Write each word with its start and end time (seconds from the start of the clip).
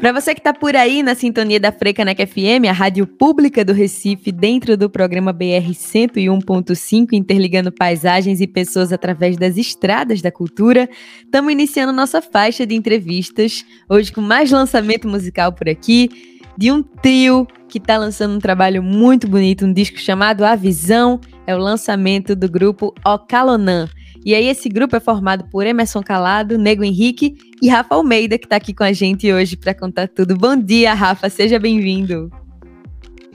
Para 0.00 0.12
você 0.12 0.34
que 0.34 0.40
está 0.40 0.54
por 0.54 0.74
aí 0.74 1.02
na 1.02 1.14
sintonia 1.14 1.60
da 1.60 1.70
Frecanec 1.70 2.26
FM, 2.26 2.66
a 2.70 2.72
rádio 2.72 3.06
pública 3.06 3.62
do 3.62 3.74
Recife, 3.74 4.32
dentro 4.32 4.74
do 4.74 4.88
programa 4.88 5.30
BR 5.30 5.68
101.5, 5.70 7.12
interligando 7.12 7.70
paisagens 7.70 8.40
e 8.40 8.46
pessoas 8.46 8.94
através 8.94 9.36
das 9.36 9.58
estradas 9.58 10.22
da 10.22 10.32
cultura, 10.32 10.88
estamos 11.22 11.52
iniciando 11.52 11.92
nossa 11.92 12.22
faixa 12.22 12.66
de 12.66 12.74
entrevistas, 12.74 13.62
hoje 13.90 14.10
com 14.10 14.22
mais 14.22 14.50
lançamento 14.50 15.06
musical 15.06 15.52
por 15.52 15.68
aqui, 15.68 16.08
de 16.56 16.72
um 16.72 16.82
trio 16.82 17.46
que 17.68 17.76
está 17.76 17.98
lançando 17.98 18.34
um 18.34 18.40
trabalho 18.40 18.82
muito 18.82 19.28
bonito, 19.28 19.66
um 19.66 19.72
disco 19.72 19.98
chamado 19.98 20.46
A 20.46 20.56
Visão, 20.56 21.20
é 21.46 21.54
o 21.54 21.58
lançamento 21.58 22.34
do 22.34 22.50
grupo 22.50 22.94
Ocalonan. 23.04 23.86
E 24.24 24.34
aí 24.34 24.48
esse 24.48 24.68
grupo 24.68 24.94
é 24.96 25.00
formado 25.00 25.44
por 25.50 25.66
Emerson 25.66 26.02
Calado, 26.02 26.58
Nego 26.58 26.84
Henrique 26.84 27.36
e 27.62 27.68
Rafa 27.68 27.94
Almeida, 27.94 28.38
que 28.38 28.44
está 28.44 28.56
aqui 28.56 28.74
com 28.74 28.84
a 28.84 28.92
gente 28.92 29.32
hoje 29.32 29.56
para 29.56 29.74
contar 29.74 30.08
tudo. 30.08 30.36
Bom 30.36 30.56
dia, 30.56 30.92
Rafa, 30.92 31.30
seja 31.30 31.58
bem-vindo. 31.58 32.30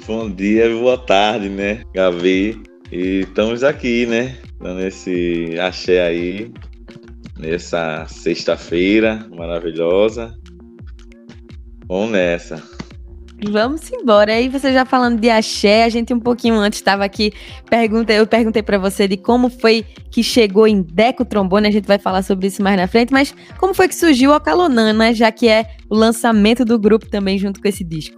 Bom 0.05 0.29
dia, 0.29 0.69
boa 0.69 0.97
tarde, 0.97 1.49
né, 1.49 1.81
Gavi? 1.93 2.61
E 2.91 3.21
estamos 3.21 3.63
aqui, 3.63 4.05
né, 4.05 4.37
dando 4.61 4.81
esse 4.81 5.57
axé 5.59 6.05
aí, 6.05 6.51
nessa 7.39 8.05
sexta-feira 8.07 9.27
maravilhosa. 9.35 10.37
Vamos 11.87 12.11
nessa. 12.11 12.74
Vamos 13.43 13.91
embora. 13.91 14.33
Aí 14.33 14.47
você 14.47 14.71
já 14.71 14.85
falando 14.85 15.19
de 15.19 15.29
axé, 15.29 15.83
a 15.83 15.89
gente 15.89 16.13
um 16.13 16.19
pouquinho 16.19 16.55
antes 16.55 16.79
estava 16.79 17.03
aqui, 17.03 17.33
pergunta, 17.69 18.13
eu 18.13 18.25
perguntei 18.25 18.63
para 18.63 18.77
você 18.77 19.07
de 19.07 19.17
como 19.17 19.49
foi 19.49 19.85
que 20.09 20.23
chegou 20.23 20.65
em 20.67 20.81
Deco 20.81 21.25
Trombone, 21.25 21.67
a 21.67 21.71
gente 21.71 21.85
vai 21.85 21.99
falar 21.99 22.23
sobre 22.23 22.47
isso 22.47 22.63
mais 22.63 22.77
na 22.77 22.87
frente, 22.87 23.11
mas 23.11 23.35
como 23.57 23.73
foi 23.73 23.87
que 23.87 23.95
surgiu 23.95 24.31
o 24.31 24.39
Calonan, 24.39 24.93
né, 24.93 25.13
já 25.13 25.31
que 25.31 25.49
é 25.49 25.65
o 25.89 25.95
lançamento 25.95 26.63
do 26.63 26.79
grupo 26.79 27.09
também 27.09 27.37
junto 27.37 27.61
com 27.61 27.67
esse 27.67 27.83
disco? 27.83 28.17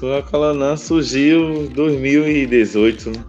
O 0.00 0.22
Calonan 0.30 0.76
surgiu 0.76 1.64
em 1.64 1.66
2018, 1.66 3.10
né, 3.10 3.24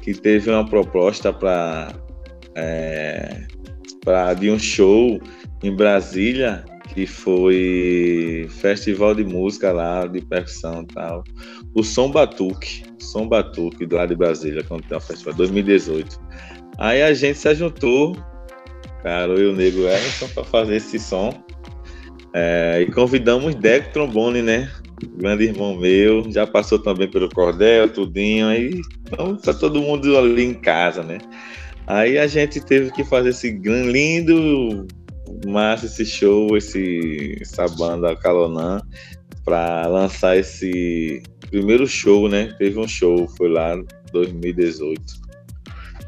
que 0.00 0.14
teve 0.14 0.50
uma 0.50 0.64
proposta 0.64 1.32
para 1.32 1.92
é, 2.54 3.46
para 4.02 4.32
de 4.34 4.50
um 4.50 4.58
show 4.58 5.20
em 5.62 5.74
Brasília 5.74 6.64
que 6.96 7.06
foi 7.06 8.48
festival 8.48 9.14
de 9.14 9.22
música 9.22 9.70
lá, 9.70 10.06
de 10.06 10.22
percussão 10.22 10.80
e 10.80 10.94
tal. 10.94 11.22
O 11.74 11.82
Som 11.82 12.10
Batuque, 12.10 12.84
Som 12.98 13.28
Batuque 13.28 13.84
do 13.84 13.96
lado 13.96 14.08
de 14.08 14.16
Brasília, 14.16 14.64
quando 14.66 14.84
tem 14.84 14.96
o 14.96 15.00
festival, 15.00 15.34
2018. 15.34 16.18
Aí 16.78 17.02
a 17.02 17.12
gente 17.12 17.36
se 17.36 17.54
juntou, 17.54 18.16
cara, 19.02 19.30
eu 19.30 19.38
e 19.38 19.46
o 19.48 19.54
Nego 19.54 19.80
Emerson, 19.80 20.26
para 20.28 20.42
fazer 20.44 20.76
esse 20.76 20.98
som. 20.98 21.34
É, 22.32 22.86
e 22.88 22.90
convidamos 22.90 23.54
Deco 23.54 23.92
Trombone, 23.92 24.40
né? 24.40 24.72
Grande 25.18 25.44
irmão 25.44 25.76
meu, 25.76 26.24
já 26.32 26.46
passou 26.46 26.78
também 26.78 27.10
pelo 27.10 27.28
Cordel, 27.28 27.90
tudinho, 27.90 28.48
aí 28.48 28.80
então 29.02 29.36
tá 29.36 29.52
todo 29.52 29.82
mundo 29.82 30.16
ali 30.16 30.44
em 30.44 30.54
casa, 30.54 31.02
né? 31.02 31.18
Aí 31.86 32.16
a 32.16 32.26
gente 32.26 32.58
teve 32.58 32.90
que 32.90 33.04
fazer 33.04 33.28
esse 33.28 33.50
lindo 33.50 34.86
massa 35.46 35.86
esse 35.86 36.04
show, 36.04 36.56
esse, 36.56 37.36
essa 37.40 37.66
banda 37.68 38.16
Calonan, 38.16 38.80
para 39.44 39.86
lançar 39.86 40.36
esse 40.36 41.22
primeiro 41.50 41.86
show, 41.86 42.28
né? 42.28 42.54
Teve 42.58 42.78
um 42.78 42.88
show, 42.88 43.28
foi 43.36 43.48
lá 43.48 43.76
em 43.76 43.86
2018. 44.12 45.26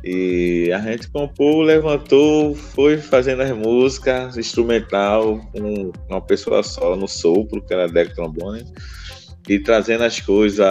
E 0.04 0.70
a 0.72 0.78
gente 0.80 1.10
compôs, 1.10 1.66
levantou, 1.66 2.54
foi 2.54 2.98
fazendo 2.98 3.42
as 3.42 3.50
músicas, 3.50 4.36
instrumental, 4.38 5.38
com 5.52 5.92
uma 6.08 6.20
pessoa 6.20 6.62
só 6.62 6.96
no 6.96 7.08
sopro, 7.08 7.62
que 7.62 7.74
era 7.74 7.88
Deck 7.88 8.14
Trombone, 8.14 8.64
e 9.48 9.58
trazendo 9.58 10.04
as 10.04 10.20
coisas, 10.20 10.66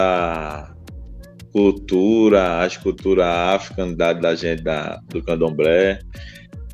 cultura, 1.52 2.62
as 2.62 2.78
culturas 2.78 3.26
afro 3.26 3.96
da, 3.96 4.14
da 4.14 4.36
gente 4.36 4.64
da, 4.64 5.00
do 5.10 5.22
candomblé, 5.22 6.00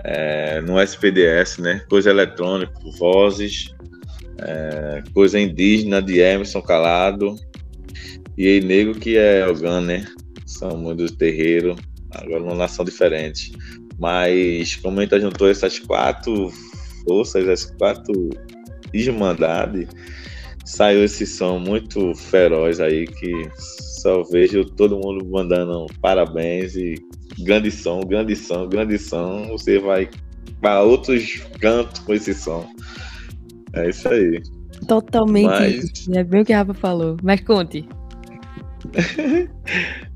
é, 0.03 0.62
no 0.62 0.80
SPDS, 0.80 1.59
né? 1.59 1.81
Coisa 1.90 2.09
eletrônica, 2.09 2.74
vozes, 2.97 3.74
é, 4.40 5.03
coisa 5.14 5.40
indígena 5.40 6.02
de 6.02 6.19
Emerson 6.19 6.62
Calado 6.62 7.36
e 8.38 8.47
aí 8.47 8.62
Negro 8.62 8.96
que 8.96 9.18
é 9.18 9.47
Ogan, 9.47 9.81
né? 9.81 10.08
São 10.46 10.96
do 10.96 11.12
terreiro, 11.12 11.75
agora 12.12 12.44
uma 12.44 12.56
nação 12.56 12.84
diferente. 12.84 13.53
Mas 14.00 14.75
como 14.78 15.00
a 15.00 15.03
gente 15.03 15.22
juntou 15.22 15.50
essas 15.50 15.80
quatro 15.80 16.52
forças, 17.06 17.47
essas 17.47 17.72
quatro 17.72 18.30
irmandades, 18.94 19.88
saiu 20.66 21.03
esse 21.03 21.25
som 21.25 21.59
muito 21.59 22.14
feroz 22.16 22.80
aí 22.80 23.06
que 23.06 23.50
só 24.02 24.24
vejo 24.24 24.66
todo 24.66 24.97
mundo 24.97 25.25
mandando 25.25 25.85
parabéns 26.02 26.75
e 26.75 26.96
grande 27.40 27.72
som, 27.72 28.02
grande 28.02 28.36
som, 28.36 28.68
grande 28.68 28.98
som. 28.98 29.48
Você 29.50 29.80
vai 29.80 30.10
para 30.62 30.82
outros 30.82 31.42
cantos 31.60 32.00
com 32.00 32.14
esse 32.14 32.34
som. 32.34 32.68
É 33.74 33.90
isso 33.90 34.08
aí. 34.08 34.42
Totalmente 34.88 35.48
Mas... 35.48 35.84
isso. 35.84 36.16
É 36.16 36.24
bem 36.24 36.42
o 36.42 36.46
que 36.46 36.54
a 36.54 36.60
Rafa 36.60 36.74
falou. 36.74 37.18
Mas 37.24 37.42
conte. 37.42 37.88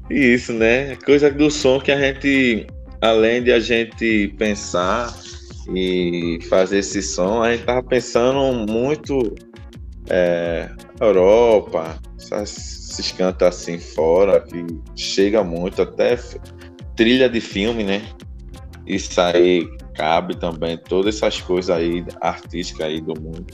isso, 0.10 0.54
né? 0.54 0.96
Coisa 0.98 1.32
do 1.32 1.50
som 1.50 1.80
que 1.80 1.92
a 1.92 2.00
gente, 2.00 2.68
além 3.02 3.44
de 3.44 3.52
a 3.52 3.60
gente 3.60 4.34
pensar 4.38 5.14
e 5.74 6.40
fazer 6.50 6.80
esse 6.80 7.02
som, 7.02 7.44
a 7.44 7.52
gente 7.52 7.66
tava 7.66 7.84
pensando 7.84 8.72
muito 8.72 9.36
é, 10.10 10.70
Europa, 11.00 12.00
esses 12.18 13.12
cantos 13.12 13.48
assim 13.48 13.80
fora, 13.80 14.42
que 14.42 14.66
chega 14.96 15.44
muito, 15.44 15.82
até 15.82 16.18
trilha 16.98 17.30
de 17.30 17.40
filme, 17.40 17.84
né? 17.84 18.02
Isso 18.86 19.22
aí 19.22 19.70
cabe 19.94 20.36
também, 20.36 20.78
todas 20.78 21.16
essas 21.16 21.40
coisas 21.40 21.70
aí 21.70 22.04
artísticas 22.20 22.88
aí 22.88 23.00
do 23.00 23.20
mundo. 23.20 23.46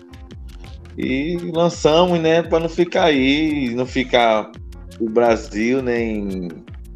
E 0.98 1.38
lançamos, 1.54 2.20
né, 2.20 2.42
para 2.42 2.60
não 2.60 2.70
ficar 2.70 3.06
aí, 3.06 3.74
não 3.76 3.86
ficar 3.86 4.52
o 5.00 5.10
Brasil 5.10 5.82
nem 5.82 6.50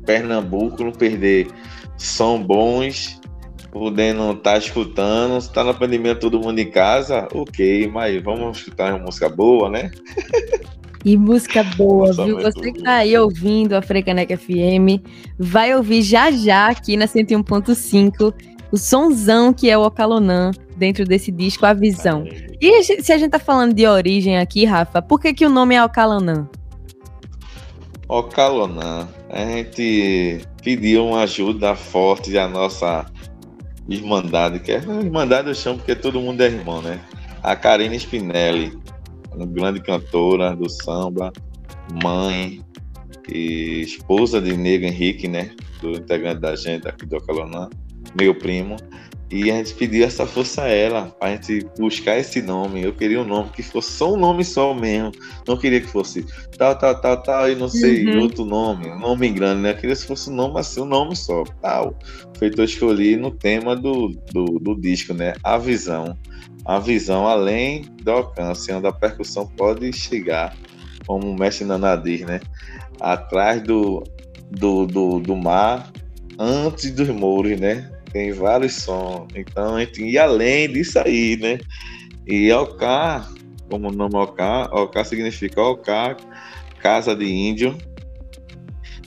Pernambuco 0.05 0.83
não 0.83 0.91
perder 0.91 1.47
som 1.97 2.41
bons, 2.41 3.19
podendo 3.71 4.31
estar 4.31 4.53
tá 4.53 4.57
escutando, 4.57 5.37
está 5.37 5.63
na 5.63 5.73
pandemia 5.73 6.15
todo 6.15 6.39
mundo 6.39 6.59
em 6.59 6.69
casa, 6.69 7.27
ok, 7.33 7.87
mas 7.87 8.21
vamos 8.23 8.59
escutar 8.59 8.93
uma 8.93 9.05
música 9.05 9.27
boa, 9.27 9.69
né? 9.69 9.91
E 11.07 11.15
música 11.15 11.63
boa, 11.63 12.07
Nossa, 12.07 12.25
viu? 12.25 12.41
Você 12.41 12.73
que 12.73 12.83
tá 12.83 12.95
aí 12.95 13.17
ouvindo 13.17 13.77
a 13.77 13.81
Frecanec 13.81 14.35
FM, 14.35 15.01
vai 15.39 15.73
ouvir 15.73 16.01
já 16.01 16.29
já 16.29 16.67
aqui 16.67 16.97
na 16.97 17.05
101.5 17.05 18.33
o 18.69 18.77
sonzão 18.77 19.53
que 19.53 19.69
é 19.69 19.77
o 19.77 19.85
Ocalonan 19.85 20.51
dentro 20.75 21.05
desse 21.05 21.31
disco, 21.31 21.65
A 21.65 21.71
Visão. 21.71 22.25
E 22.59 22.83
se 22.83 23.13
a 23.13 23.17
gente 23.17 23.31
tá 23.31 23.39
falando 23.39 23.73
de 23.73 23.87
origem 23.87 24.37
aqui, 24.37 24.65
Rafa, 24.65 25.01
por 25.01 25.21
que, 25.21 25.33
que 25.33 25.45
o 25.45 25.49
nome 25.49 25.75
é 25.75 25.81
Ocalonan? 25.85 26.49
Ocalonan, 28.09 29.07
a 29.29 29.45
gente 29.45 30.41
pediu 30.61 31.05
uma 31.05 31.21
ajuda 31.21 31.73
forte 31.73 32.33
da 32.33 32.49
nossa 32.49 33.05
irmandade, 33.87 34.59
que 34.59 34.73
é 34.73 34.79
irmandade 34.79 35.47
eu 35.47 35.55
chamo 35.55 35.77
porque 35.77 35.95
todo 35.95 36.19
mundo 36.19 36.41
é 36.41 36.47
irmão, 36.47 36.81
né? 36.81 36.99
A 37.41 37.55
Karine 37.55 37.95
Spinelli, 37.95 38.77
grande 39.45 39.81
cantora 39.81 40.55
do 40.55 40.69
samba, 40.69 41.31
mãe 42.03 42.61
e 43.29 43.81
esposa 43.81 44.41
de 44.41 44.55
Nego 44.55 44.85
Henrique, 44.85 45.27
né? 45.27 45.51
Do 45.81 45.91
integrante 45.91 46.41
da 46.41 46.55
gente 46.55 46.87
aqui 46.87 47.05
do 47.05 47.17
Ocalonã, 47.17 47.69
meu 48.15 48.33
primo. 48.33 48.77
E 49.29 49.51
a 49.51 49.57
gente 49.57 49.73
pediu 49.73 50.05
essa 50.05 50.25
força 50.25 50.63
a 50.63 50.67
ela, 50.69 51.07
pra 51.19 51.31
gente 51.31 51.67
buscar 51.77 52.17
esse 52.17 52.41
nome. 52.41 52.81
Eu 52.81 52.93
queria 52.93 53.19
um 53.19 53.25
nome 53.25 53.49
que 53.49 53.61
fosse 53.61 53.91
só 53.91 54.13
um 54.13 54.17
nome 54.17 54.45
só 54.45 54.73
mesmo. 54.73 55.11
Não 55.45 55.57
queria 55.57 55.81
que 55.81 55.87
fosse 55.87 56.25
tal, 56.57 56.77
tal, 56.77 57.01
tal, 57.01 57.21
tal, 57.21 57.51
e 57.51 57.55
não 57.55 57.67
sei, 57.67 58.07
uhum. 58.07 58.21
outro 58.21 58.45
nome, 58.45 58.89
um 58.89 58.99
nome 58.99 59.29
grande, 59.29 59.61
né? 59.61 59.71
Eu 59.71 59.75
queria 59.75 59.95
que 59.95 60.05
fosse 60.05 60.29
um 60.29 60.33
nome 60.33 60.59
assim, 60.61 60.79
um 60.79 60.85
nome 60.85 61.13
só, 61.13 61.43
tal. 61.61 61.97
Feito 62.39 62.61
eu 62.61 62.65
escolhi 62.65 63.17
no 63.17 63.31
tema 63.31 63.75
do, 63.75 64.09
do, 64.31 64.45
do 64.59 64.79
disco, 64.79 65.13
né? 65.13 65.33
A 65.43 65.57
visão 65.57 66.17
a 66.65 66.79
visão 66.79 67.27
além 67.27 67.83
do 68.03 68.11
alcance, 68.11 68.71
onde 68.71 68.87
a 68.87 68.91
percussão 68.91 69.47
pode 69.47 69.91
chegar, 69.93 70.55
como 71.05 71.29
o 71.29 71.37
mestre 71.37 71.65
Nanadir, 71.65 72.25
né? 72.25 72.39
Atrás 72.99 73.61
do, 73.61 74.03
do, 74.51 74.85
do, 74.85 75.19
do 75.19 75.35
mar, 75.35 75.91
antes 76.37 76.91
dos 76.91 77.09
muros, 77.09 77.59
né? 77.59 77.91
Tem 78.11 78.31
vários 78.31 78.73
sons. 78.73 79.27
Então 79.35 79.75
a 79.75 79.79
gente 79.81 80.03
ia 80.03 80.23
além 80.23 80.71
disso 80.71 80.99
aí, 80.99 81.37
né? 81.37 81.59
E 82.25 82.51
Alcar, 82.51 83.31
como 83.69 83.89
o 83.89 83.91
nome 83.91 84.15
Alcar, 84.15 84.69
Alcar 84.71 85.05
significa 85.05 85.61
Alcar, 85.61 86.17
casa 86.81 87.15
de 87.15 87.25
índio, 87.25 87.77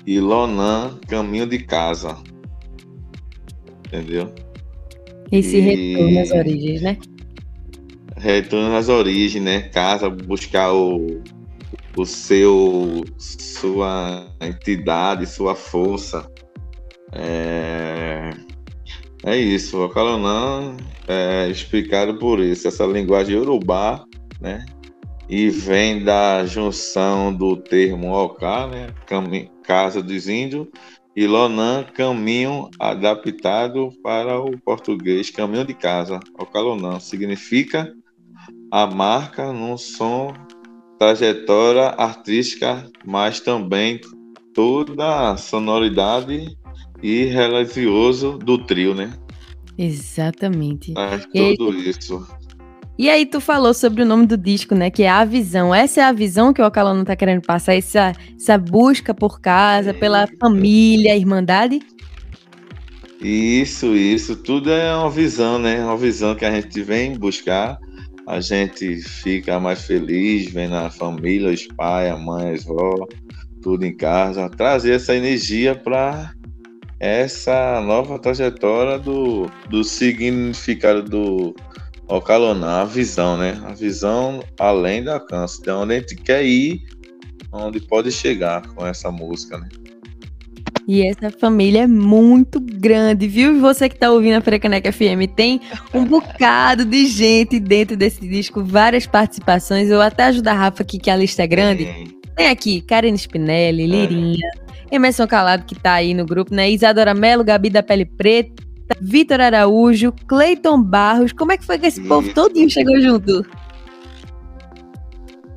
e 0.06 0.18
Lonan, 0.18 0.98
caminho 1.08 1.46
de 1.46 1.58
casa. 1.58 2.16
Entendeu? 3.86 4.32
Esse 5.30 5.58
e... 5.58 5.60
retorno 5.60 6.20
às 6.20 6.30
origens, 6.30 6.82
né? 6.82 6.98
Retorno 8.20 8.76
às 8.76 8.88
origens, 8.88 9.42
né? 9.42 9.62
Casa, 9.62 10.08
buscar 10.10 10.72
o, 10.72 11.22
o 11.96 12.06
seu, 12.06 13.02
sua 13.18 14.26
entidade, 14.40 15.26
sua 15.26 15.54
força. 15.54 16.30
É, 17.12 18.30
é 19.24 19.36
isso, 19.36 19.82
o 19.82 19.88
Calonã 19.88 20.76
é 21.08 21.48
explicado 21.48 22.18
por 22.18 22.38
isso, 22.38 22.68
essa 22.68 22.86
linguagem 22.86 23.36
urubá, 23.36 24.04
né? 24.40 24.64
E 25.28 25.48
vem 25.48 26.02
da 26.02 26.44
junção 26.44 27.32
do 27.32 27.56
termo 27.56 28.12
Oká, 28.12 28.66
né? 28.66 28.88
Casa 29.62 30.02
dos 30.02 30.28
Índios, 30.28 30.66
e 31.14 31.26
Lonan, 31.26 31.84
caminho 31.84 32.70
adaptado 32.78 33.90
para 34.02 34.40
o 34.40 34.58
português, 34.58 35.30
caminho 35.30 35.64
de 35.64 35.74
casa. 35.74 36.20
Ocalonã 36.38 37.00
significa 37.00 37.92
a 38.70 38.86
marca 38.86 39.52
num 39.52 39.76
som, 39.76 40.32
trajetória 40.98 41.88
artística, 41.96 42.86
mas 43.04 43.40
também 43.40 44.00
toda 44.54 45.30
a 45.30 45.36
sonoridade 45.36 46.56
e 47.02 47.24
religioso 47.24 48.38
do 48.38 48.58
trio, 48.58 48.94
né? 48.94 49.12
Exatamente. 49.76 50.92
É 50.96 51.18
tudo 51.18 51.74
e, 51.74 51.88
isso. 51.88 52.26
E 52.98 53.08
aí 53.08 53.24
tu 53.24 53.40
falou 53.40 53.72
sobre 53.72 54.02
o 54.02 54.06
nome 54.06 54.26
do 54.26 54.36
disco, 54.36 54.74
né? 54.74 54.90
Que 54.90 55.04
é 55.04 55.08
a 55.08 55.24
visão. 55.24 55.74
Essa 55.74 56.02
é 56.02 56.04
a 56.04 56.12
visão 56.12 56.52
que 56.52 56.60
o 56.60 56.66
Ocalano 56.66 57.02
tá 57.02 57.16
querendo 57.16 57.40
passar, 57.40 57.74
essa, 57.74 58.12
essa 58.38 58.58
busca 58.58 59.14
por 59.14 59.40
casa, 59.40 59.94
pela 59.94 60.28
família, 60.38 61.16
irmandade? 61.16 61.80
Isso, 63.22 63.94
isso. 63.94 64.36
Tudo 64.36 64.70
é 64.70 64.94
uma 64.94 65.10
visão, 65.10 65.58
né? 65.58 65.82
Uma 65.82 65.96
visão 65.96 66.34
que 66.34 66.44
a 66.44 66.50
gente 66.50 66.82
vem 66.82 67.18
buscar. 67.18 67.78
A 68.30 68.40
gente 68.40 69.02
fica 69.02 69.58
mais 69.58 69.82
feliz 69.82 70.52
vendo 70.52 70.76
a 70.76 70.88
família, 70.88 71.50
os 71.50 71.66
pais, 71.66 72.12
a 72.12 72.16
mãe, 72.16 72.52
as 72.52 72.62
vó, 72.62 73.04
tudo 73.60 73.84
em 73.84 73.96
casa. 73.96 74.48
Trazer 74.48 74.92
essa 74.92 75.16
energia 75.16 75.74
para 75.74 76.32
essa 77.00 77.80
nova 77.80 78.20
trajetória 78.20 79.00
do, 79.00 79.50
do 79.68 79.82
significado 79.82 81.02
do 81.02 81.56
Ocaloná, 82.06 82.82
a 82.82 82.84
visão, 82.84 83.36
né? 83.36 83.60
A 83.64 83.74
visão 83.74 84.44
além 84.60 85.02
do 85.02 85.10
alcance, 85.10 85.60
de 85.60 85.70
onde 85.72 85.94
a 85.94 85.98
gente 85.98 86.14
quer 86.14 86.44
ir, 86.44 86.84
onde 87.50 87.80
pode 87.80 88.12
chegar 88.12 88.64
com 88.68 88.86
essa 88.86 89.10
música, 89.10 89.58
né? 89.58 89.68
E 90.92 91.06
essa 91.06 91.30
família 91.30 91.82
é 91.82 91.86
muito 91.86 92.58
grande, 92.58 93.28
viu? 93.28 93.54
E 93.54 93.60
você 93.60 93.88
que 93.88 93.94
está 93.94 94.10
ouvindo 94.10 94.34
a 94.34 94.40
Frecaneca 94.40 94.90
FM, 94.90 95.30
tem 95.36 95.60
um 95.94 96.04
bocado 96.04 96.84
de 96.84 97.06
gente 97.06 97.60
dentro 97.60 97.96
desse 97.96 98.26
disco, 98.26 98.64
várias 98.64 99.06
participações. 99.06 99.88
Eu 99.88 100.02
até 100.02 100.24
ajudo 100.24 100.48
a 100.48 100.52
Rafa 100.52 100.82
aqui, 100.82 100.98
que 100.98 101.08
a 101.08 101.14
lista 101.14 101.44
é 101.44 101.46
grande. 101.46 102.12
Tem 102.34 102.48
aqui 102.48 102.80
Karen 102.80 103.14
Spinelli, 103.14 103.86
Lirinha, 103.86 104.50
Emerson 104.90 105.28
Calado, 105.28 105.64
que 105.64 105.76
tá 105.76 105.92
aí 105.92 106.12
no 106.12 106.26
grupo, 106.26 106.52
né? 106.52 106.68
Isadora 106.68 107.14
Mello, 107.14 107.44
Gabi 107.44 107.70
da 107.70 107.84
Pele 107.84 108.04
Preta, 108.04 108.60
Vitor 109.00 109.40
Araújo, 109.40 110.12
Cleiton 110.26 110.82
Barros. 110.82 111.32
Como 111.32 111.52
é 111.52 111.56
que 111.56 111.64
foi 111.64 111.78
que 111.78 111.86
esse 111.86 112.00
povo 112.00 112.34
todinho 112.34 112.68
chegou 112.68 113.00
junto? 113.00 113.46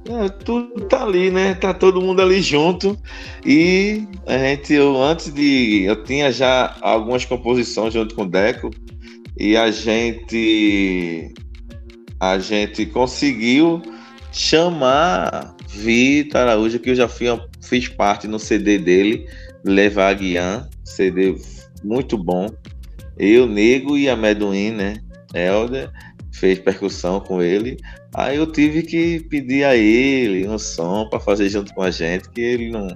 É, 0.05 0.27
tudo 0.29 0.85
tá 0.87 1.03
ali, 1.03 1.31
né? 1.31 1.53
Tá 1.55 1.73
todo 1.73 2.01
mundo 2.01 2.21
ali 2.21 2.41
junto. 2.41 2.97
E 3.45 4.05
a 4.27 4.37
gente, 4.37 4.73
eu 4.73 5.01
antes 5.01 5.33
de. 5.33 5.83
Eu 5.83 6.03
tinha 6.03 6.31
já 6.31 6.75
algumas 6.81 7.23
composições 7.23 7.93
junto 7.93 8.13
com 8.13 8.23
o 8.23 8.29
Deco. 8.29 8.69
E 9.39 9.55
a 9.55 9.71
gente. 9.71 11.33
A 12.19 12.37
gente 12.39 12.85
conseguiu 12.85 13.81
chamar 14.31 15.55
Vitor 15.69 16.41
Araújo, 16.41 16.79
que 16.79 16.89
eu 16.89 16.95
já 16.95 17.07
fui, 17.07 17.27
fiz 17.61 17.87
parte 17.87 18.27
no 18.27 18.39
CD 18.39 18.77
dele, 18.77 19.27
Levar 19.65 20.13
Guian, 20.15 20.69
CD 20.83 21.35
muito 21.83 22.17
bom. 22.17 22.47
Eu, 23.17 23.47
Nego 23.47 23.97
e 23.97 24.09
a 24.09 24.15
Meduin, 24.15 24.71
né? 24.71 24.95
Helder, 25.33 25.91
fez 26.33 26.59
percussão 26.59 27.19
com 27.19 27.41
ele. 27.41 27.77
Aí 28.13 28.37
eu 28.37 28.47
tive 28.47 28.81
que 28.83 29.21
pedir 29.29 29.63
a 29.63 29.75
ele 29.75 30.47
um 30.47 30.57
som 30.57 31.07
para 31.09 31.19
fazer 31.19 31.49
junto 31.49 31.73
com 31.73 31.81
a 31.81 31.91
gente, 31.91 32.29
que 32.29 32.41
ele 32.41 32.71
não. 32.71 32.87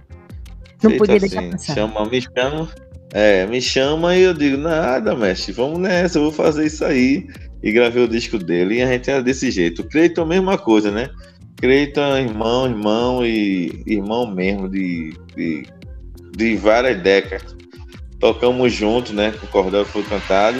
Não 0.84 0.98
podia 0.98 1.16
assim, 1.16 1.28
deixar 1.28 1.52
passar. 1.52 1.74
Chama, 1.74 2.06
me 2.06 2.22
chama, 2.22 2.70
é, 3.14 3.46
me 3.48 3.62
chama 3.62 4.16
e 4.16 4.22
eu 4.22 4.34
digo, 4.34 4.58
nada, 4.58 5.16
mestre, 5.16 5.52
vamos 5.54 5.80
nessa, 5.80 6.18
eu 6.20 6.24
vou 6.24 6.32
fazer 6.32 6.66
isso 6.66 6.84
aí. 6.84 7.28
E 7.64 7.72
gravei 7.72 8.04
o 8.04 8.08
disco 8.08 8.38
dele 8.38 8.76
e 8.76 8.82
a 8.82 8.88
gente 8.88 9.10
era 9.10 9.24
desse 9.24 9.50
jeito. 9.50 9.82
O 9.82 9.90
Cleiton, 9.90 10.22
a 10.22 10.26
mesma 10.28 10.58
coisa, 10.58 10.92
né? 10.92 11.10
Cleiton, 11.56 12.18
irmão, 12.18 12.68
irmão 12.68 13.26
e 13.26 13.84
irmão 13.88 14.32
mesmo 14.32 14.70
de, 14.70 15.14
de, 15.36 15.66
de 16.36 16.56
várias 16.56 17.02
décadas. 17.02 17.56
Tocamos 18.20 18.72
juntos, 18.74 19.12
né? 19.12 19.34
O 19.42 19.48
cordel 19.48 19.86
foi 19.86 20.04
cantado. 20.04 20.60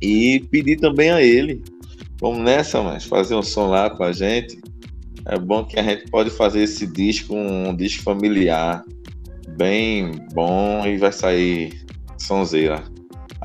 E 0.00 0.40
pedi 0.50 0.76
também 0.76 1.10
a 1.10 1.22
ele, 1.22 1.62
vamos 2.20 2.40
nessa, 2.40 2.82
mas 2.82 3.04
fazer 3.04 3.34
um 3.34 3.42
som 3.42 3.68
lá 3.68 3.90
com 3.90 4.02
a 4.02 4.12
gente. 4.12 4.58
É 5.26 5.38
bom 5.38 5.64
que 5.64 5.78
a 5.78 5.82
gente 5.82 6.10
pode 6.10 6.30
fazer 6.30 6.62
esse 6.62 6.86
disco, 6.86 7.34
um 7.34 7.76
disco 7.76 8.02
familiar, 8.02 8.82
bem 9.56 10.12
bom 10.32 10.86
e 10.86 10.96
vai 10.96 11.12
sair 11.12 11.84
sonzeira. 12.18 12.82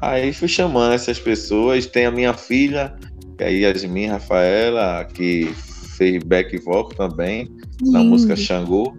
Aí 0.02 0.34
fui 0.34 0.48
chamando 0.48 0.94
essas 0.94 1.20
pessoas. 1.20 1.86
Tem 1.86 2.06
a 2.06 2.12
minha 2.12 2.34
filha, 2.34 2.96
que 3.38 3.44
é 3.44 3.48
a 3.48 3.50
Yasmin 3.50 4.08
Rafaela, 4.08 5.06
que 5.06 5.46
fez 5.98 6.24
back 6.24 6.58
vocal 6.60 7.10
também 7.10 7.50
na 7.82 8.04
música 8.04 8.36
Xangô. 8.36 8.96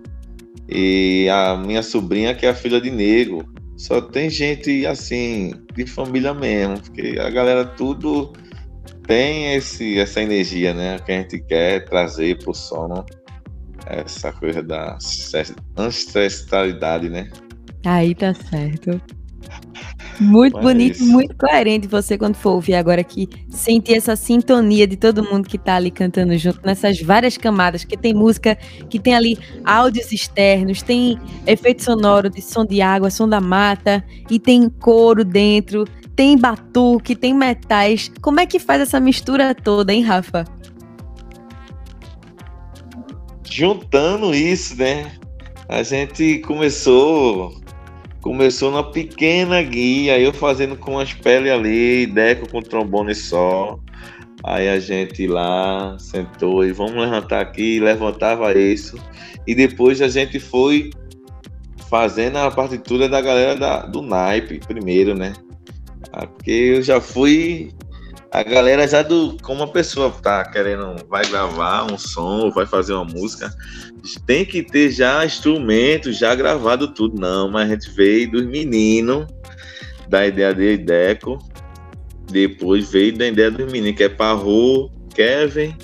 E 0.68 1.28
a 1.30 1.56
minha 1.56 1.82
sobrinha, 1.82 2.34
que 2.34 2.44
é 2.44 2.50
a 2.50 2.54
filha 2.54 2.80
de 2.80 2.90
Nego. 2.90 3.44
Só 3.76 4.00
tem 4.00 4.30
gente 4.30 4.86
assim, 4.86 5.52
de 5.74 5.86
família 5.86 6.32
mesmo, 6.32 6.80
porque 6.80 7.18
a 7.20 7.28
galera 7.28 7.64
tudo 7.64 8.32
tem 9.06 9.54
esse, 9.54 9.98
essa 9.98 10.22
energia, 10.22 10.72
né? 10.74 10.98
Que 10.98 11.12
a 11.12 11.18
gente 11.18 11.40
quer 11.40 11.84
trazer 11.84 12.38
pro 12.38 12.54
sono 12.54 13.04
essa 13.86 14.32
coisa 14.32 14.62
da 14.62 14.98
ancestralidade, 15.76 17.08
né? 17.08 17.30
Aí 17.84 18.14
tá 18.14 18.34
certo. 18.34 19.00
Muito 20.18 20.54
Mas 20.54 20.64
bonito, 20.64 21.04
muito 21.04 21.36
coerente 21.36 21.86
você 21.86 22.16
quando 22.16 22.36
for 22.36 22.52
ouvir 22.52 22.74
agora 22.74 23.00
aqui, 23.00 23.28
sentir 23.50 23.94
essa 23.94 24.16
sintonia 24.16 24.86
de 24.86 24.96
todo 24.96 25.22
mundo 25.22 25.48
que 25.48 25.58
tá 25.58 25.76
ali 25.76 25.90
cantando 25.90 26.36
junto 26.38 26.60
nessas 26.64 27.00
várias 27.00 27.36
camadas, 27.36 27.84
que 27.84 27.96
tem 27.96 28.14
música 28.14 28.56
que 28.88 28.98
tem 28.98 29.14
ali 29.14 29.38
áudios 29.64 30.12
externos, 30.12 30.80
tem 30.80 31.18
efeito 31.46 31.82
sonoro 31.82 32.30
de 32.30 32.40
som 32.40 32.64
de 32.64 32.80
água, 32.80 33.10
som 33.10 33.28
da 33.28 33.40
mata, 33.40 34.02
e 34.30 34.38
tem 34.38 34.70
coro 34.70 35.24
dentro, 35.24 35.84
tem 36.14 36.38
batuque, 36.38 37.14
tem 37.14 37.34
metais. 37.34 38.10
Como 38.22 38.40
é 38.40 38.46
que 38.46 38.58
faz 38.58 38.80
essa 38.80 38.98
mistura 38.98 39.54
toda, 39.54 39.92
hein, 39.92 40.02
Rafa? 40.02 40.44
Juntando 43.44 44.34
isso, 44.34 44.76
né? 44.76 45.12
A 45.68 45.82
gente 45.82 46.38
começou 46.38 47.65
Começou 48.26 48.72
na 48.72 48.82
pequena 48.82 49.62
guia, 49.62 50.18
eu 50.18 50.32
fazendo 50.32 50.74
com 50.76 50.98
as 50.98 51.14
peles 51.14 51.48
ali, 51.48 52.06
Deco 52.06 52.50
com 52.50 52.60
trombone 52.60 53.14
só. 53.14 53.78
Aí 54.42 54.68
a 54.68 54.80
gente 54.80 55.28
lá 55.28 55.96
sentou 55.96 56.64
e 56.64 56.72
vamos 56.72 56.96
levantar 56.96 57.40
aqui, 57.40 57.78
levantava 57.78 58.52
isso. 58.52 58.98
E 59.46 59.54
depois 59.54 60.02
a 60.02 60.08
gente 60.08 60.40
foi 60.40 60.90
fazendo 61.88 62.38
a 62.38 62.50
partitura 62.50 63.08
da 63.08 63.20
galera 63.20 63.54
da, 63.54 63.86
do 63.86 64.02
naipe 64.02 64.58
primeiro, 64.58 65.14
né? 65.14 65.32
Porque 66.10 66.50
eu 66.50 66.82
já 66.82 67.00
fui. 67.00 67.70
A 68.30 68.42
galera 68.42 68.86
já 68.86 69.02
do. 69.02 69.36
Como 69.42 69.62
a 69.62 69.68
pessoa 69.68 70.10
tá 70.10 70.44
querendo, 70.44 70.96
vai 71.08 71.24
gravar 71.26 71.90
um 71.90 71.96
som, 71.96 72.50
vai 72.50 72.66
fazer 72.66 72.92
uma 72.92 73.04
música, 73.04 73.54
tem 74.26 74.44
que 74.44 74.62
ter 74.62 74.90
já 74.90 75.24
instrumento, 75.24 76.12
já 76.12 76.34
gravado 76.34 76.88
tudo. 76.92 77.20
Não, 77.20 77.50
mas 77.50 77.70
a 77.70 77.74
gente 77.74 77.90
veio 77.90 78.30
dos 78.30 78.46
meninos, 78.46 79.26
da 80.08 80.26
ideia 80.26 80.54
de 80.54 80.76
Deco. 80.78 81.38
Depois 82.30 82.90
veio 82.90 83.16
da 83.16 83.28
ideia 83.28 83.50
dos 83.50 83.70
meninos, 83.70 83.96
que 83.96 84.04
é 84.04 84.08
Parro, 84.08 84.90
Kevin 85.14 85.76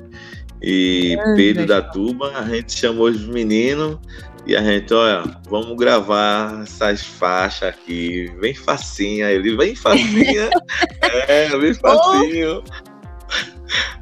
e 0.60 1.16
Pedro 1.36 1.66
da 1.66 1.80
Tuba. 1.80 2.32
A 2.36 2.44
gente 2.44 2.76
chamou 2.76 3.06
os 3.06 3.24
meninos 3.26 3.98
e 4.44 4.56
a 4.56 4.62
gente, 4.62 4.92
olha, 4.92 5.22
vamos 5.48 5.76
gravar 5.76 6.62
essas 6.62 7.02
faixas 7.02 7.68
aqui, 7.68 8.28
bem 8.40 8.54
facinha. 8.54 9.30
Ele, 9.30 9.56
bem 9.56 9.74
facinha. 9.74 10.50
é, 11.28 11.56
bem 11.56 11.74
facinho. 11.74 12.64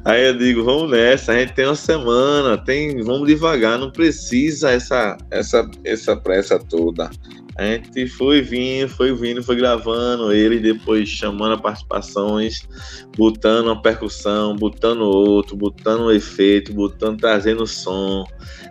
Aí 0.03 0.25
eu 0.25 0.35
digo, 0.35 0.63
vamos 0.63 0.89
nessa, 0.89 1.31
a 1.31 1.39
gente 1.39 1.53
tem 1.53 1.65
uma 1.65 1.75
semana, 1.75 2.57
tem, 2.57 3.03
vamos 3.03 3.27
devagar, 3.27 3.77
não 3.77 3.91
precisa 3.91 4.71
essa, 4.71 5.15
essa, 5.29 5.69
essa 5.83 6.15
pressa 6.15 6.57
toda. 6.57 7.11
A 7.55 7.65
gente 7.65 8.07
foi 8.07 8.41
vindo, 8.41 8.89
foi 8.89 9.13
vindo, 9.13 9.43
foi 9.43 9.55
gravando 9.55 10.33
ele, 10.33 10.59
depois 10.59 11.07
chamando 11.07 11.61
participações, 11.61 12.67
botando 13.15 13.67
uma 13.67 13.79
percussão, 13.79 14.55
botando 14.55 15.01
outro, 15.01 15.55
botando 15.55 16.05
um 16.05 16.11
efeito, 16.11 16.73
botando, 16.73 17.19
trazendo 17.19 17.67
som 17.67 18.25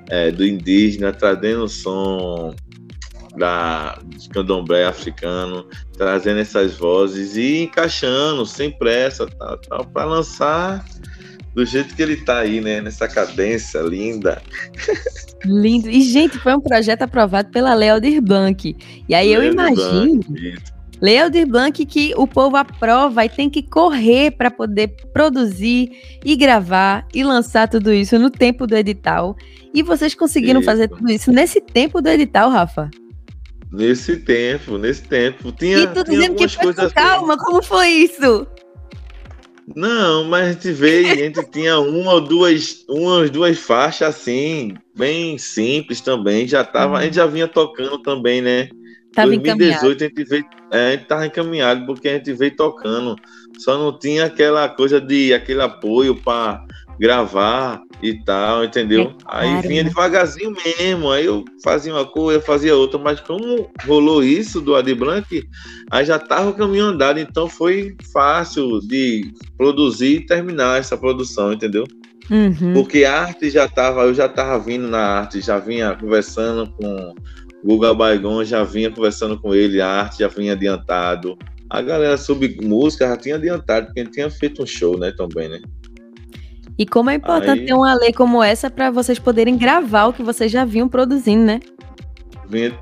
é, 0.09 0.33
do 0.33 0.45
indígena, 0.45 1.13
trazendo 1.13 1.69
som 1.69 2.53
da 3.37 4.01
candomblé 4.33 4.85
africano, 4.85 5.65
trazendo 5.97 6.41
essas 6.41 6.77
vozes 6.77 7.37
e 7.37 7.63
encaixando 7.63 8.45
sem 8.45 8.73
pressa, 8.73 9.27
tal, 9.27 9.59
tal, 9.59 9.85
para 9.85 10.05
lançar 10.05 10.85
do 11.55 11.65
jeito 11.65 11.95
que 11.95 12.03
ele 12.03 12.17
tá 12.17 12.39
aí, 12.41 12.61
né? 12.61 12.81
Nessa 12.81 13.09
cadência 13.09 13.81
linda. 13.81 14.41
Lindo. 15.45 15.89
E, 15.91 16.01
gente, 16.03 16.39
foi 16.39 16.55
um 16.55 16.61
projeto 16.61 17.03
aprovado 17.03 17.51
pela 17.51 17.75
Leodir 17.75 18.21
Blanc. 18.23 18.77
E 19.09 19.15
aí 19.15 19.29
Leodir 19.29 19.47
eu 19.47 19.53
imagino. 19.53 20.21
Leodir 21.01 21.47
Blanc 21.47 21.85
que 21.87 22.13
o 22.17 22.27
povo 22.27 22.57
aprova 22.57 23.25
e 23.25 23.29
tem 23.29 23.49
que 23.49 23.63
correr 23.63 24.33
para 24.33 24.51
poder 24.51 24.89
produzir 25.13 25.91
e 26.25 26.37
gravar 26.37 27.07
e 27.15 27.25
lançar 27.25 27.69
tudo 27.69 27.93
isso 27.93 28.19
no 28.19 28.31
tempo 28.31 28.67
do 28.67 28.77
edital. 28.77 29.35
E 29.73 29.83
vocês 29.83 30.15
conseguiram 30.15 30.61
isso. 30.61 30.69
fazer 30.71 30.89
tudo 30.89 31.11
isso 31.11 31.33
nesse 31.33 31.61
tempo 31.61 32.03
do 32.03 32.09
edital, 32.09 32.51
Rafa? 32.51 32.91
Nesse 33.73 34.17
tempo, 34.19 34.77
nesse 34.77 35.03
tempo. 35.03 35.53
Tinha, 35.53 35.79
e 35.79 35.87
tu 35.87 36.05
dizendo 36.05 36.35
que 36.35 36.49
foi 36.49 36.75
com 36.75 36.91
calma, 36.91 37.35
assim. 37.35 37.45
como 37.45 37.63
foi 37.63 37.89
isso? 37.89 38.47
Não, 39.75 40.25
mas 40.25 40.49
a 40.49 40.53
gente 40.53 40.73
veio, 40.73 41.13
a 41.13 41.15
gente 41.15 41.43
tinha 41.51 41.79
uma 41.79 42.15
ou 42.15 42.21
duas, 42.21 42.85
umas 42.89 43.31
duas 43.31 43.59
faixas 43.59 44.09
assim, 44.09 44.75
bem 44.97 45.39
simples 45.39 46.01
também. 46.01 46.49
Já 46.49 46.65
tava, 46.65 46.99
a 46.99 47.03
gente 47.05 47.17
já 47.17 47.27
vinha 47.27 47.47
tocando 47.47 47.99
também, 47.99 48.41
né? 48.41 48.69
Tava 49.13 49.29
2018 49.29 49.41
encaminhado. 49.41 50.05
a 50.05 50.09
gente 50.09 50.25
veio, 50.25 50.45
é, 50.73 50.89
a 50.89 50.91
gente 50.93 51.07
tava 51.07 51.27
encaminhado 51.27 51.87
porque 51.87 52.09
a 52.09 52.15
gente 52.15 52.33
veio 52.33 52.55
tocando. 52.57 53.17
Só 53.59 53.77
não 53.77 53.97
tinha 53.97 54.27
aquela 54.27 54.69
coisa 54.69 55.01
de 55.01 55.35
aquele 55.35 55.63
apoio 55.63 56.15
para 56.17 56.65
gravar 57.01 57.81
e 58.03 58.15
tal, 58.25 58.63
entendeu? 58.63 59.05
É 59.05 59.15
aí 59.25 59.63
vinha 59.63 59.83
devagarzinho 59.83 60.53
mesmo, 60.53 61.11
aí 61.11 61.25
eu 61.25 61.43
fazia 61.65 61.95
uma 61.95 62.05
coisa, 62.05 62.43
fazia 62.43 62.77
outra, 62.77 62.99
mas 62.99 63.19
como 63.21 63.71
rolou 63.87 64.23
isso 64.23 64.61
do 64.61 64.77
Adi 64.77 64.95
Blanc, 64.95 65.43
aí 65.91 66.05
já 66.05 66.19
tava 66.19 66.51
o 66.51 66.55
caminho 66.55 66.85
andado, 66.85 67.19
então 67.19 67.49
foi 67.49 67.97
fácil 68.13 68.81
de 68.81 69.33
produzir 69.57 70.17
e 70.17 70.27
terminar 70.27 70.79
essa 70.79 70.95
produção, 70.95 71.55
entendeu? 71.55 71.85
Uhum. 72.31 72.75
Porque 72.75 73.05
a 73.05 73.23
arte 73.23 73.49
já 73.49 73.67
tava, 73.67 74.03
eu 74.03 74.13
já 74.13 74.29
tava 74.29 74.63
vindo 74.63 74.87
na 74.87 75.01
arte, 75.01 75.41
já 75.41 75.59
vinha 75.59 75.97
conversando 75.97 76.71
com 76.73 77.15
o 77.65 77.67
Guga 77.67 77.95
Baigon, 77.95 78.45
já 78.45 78.63
vinha 78.63 78.91
conversando 78.91 79.41
com 79.41 79.55
ele, 79.55 79.81
a 79.81 79.89
arte 79.89 80.19
já 80.19 80.29
vinha 80.29 80.53
adiantado. 80.53 81.37
A 81.69 81.81
galera 81.81 82.19
sobre 82.19 82.59
música 82.63 83.09
já 83.09 83.17
tinha 83.17 83.37
adiantado, 83.37 83.87
porque 83.87 84.01
a 84.01 84.05
gente 84.05 84.13
tinha 84.13 84.31
feito 84.31 84.63
um 84.63 84.67
show, 84.67 84.99
né, 84.99 85.13
também, 85.13 85.49
né? 85.49 85.61
E 86.81 86.87
como 86.87 87.11
é 87.11 87.15
importante 87.15 87.61
Aí... 87.61 87.67
ter 87.67 87.75
uma 87.75 87.93
lei 87.93 88.11
como 88.11 88.43
essa 88.43 88.71
para 88.71 88.91
vocês 88.91 89.19
poderem 89.19 89.55
gravar 89.59 90.07
o 90.07 90.15
que 90.15 90.23
vocês 90.23 90.51
já 90.51 90.65
vinham 90.65 90.89
produzindo, 90.89 91.45
né? 91.45 91.61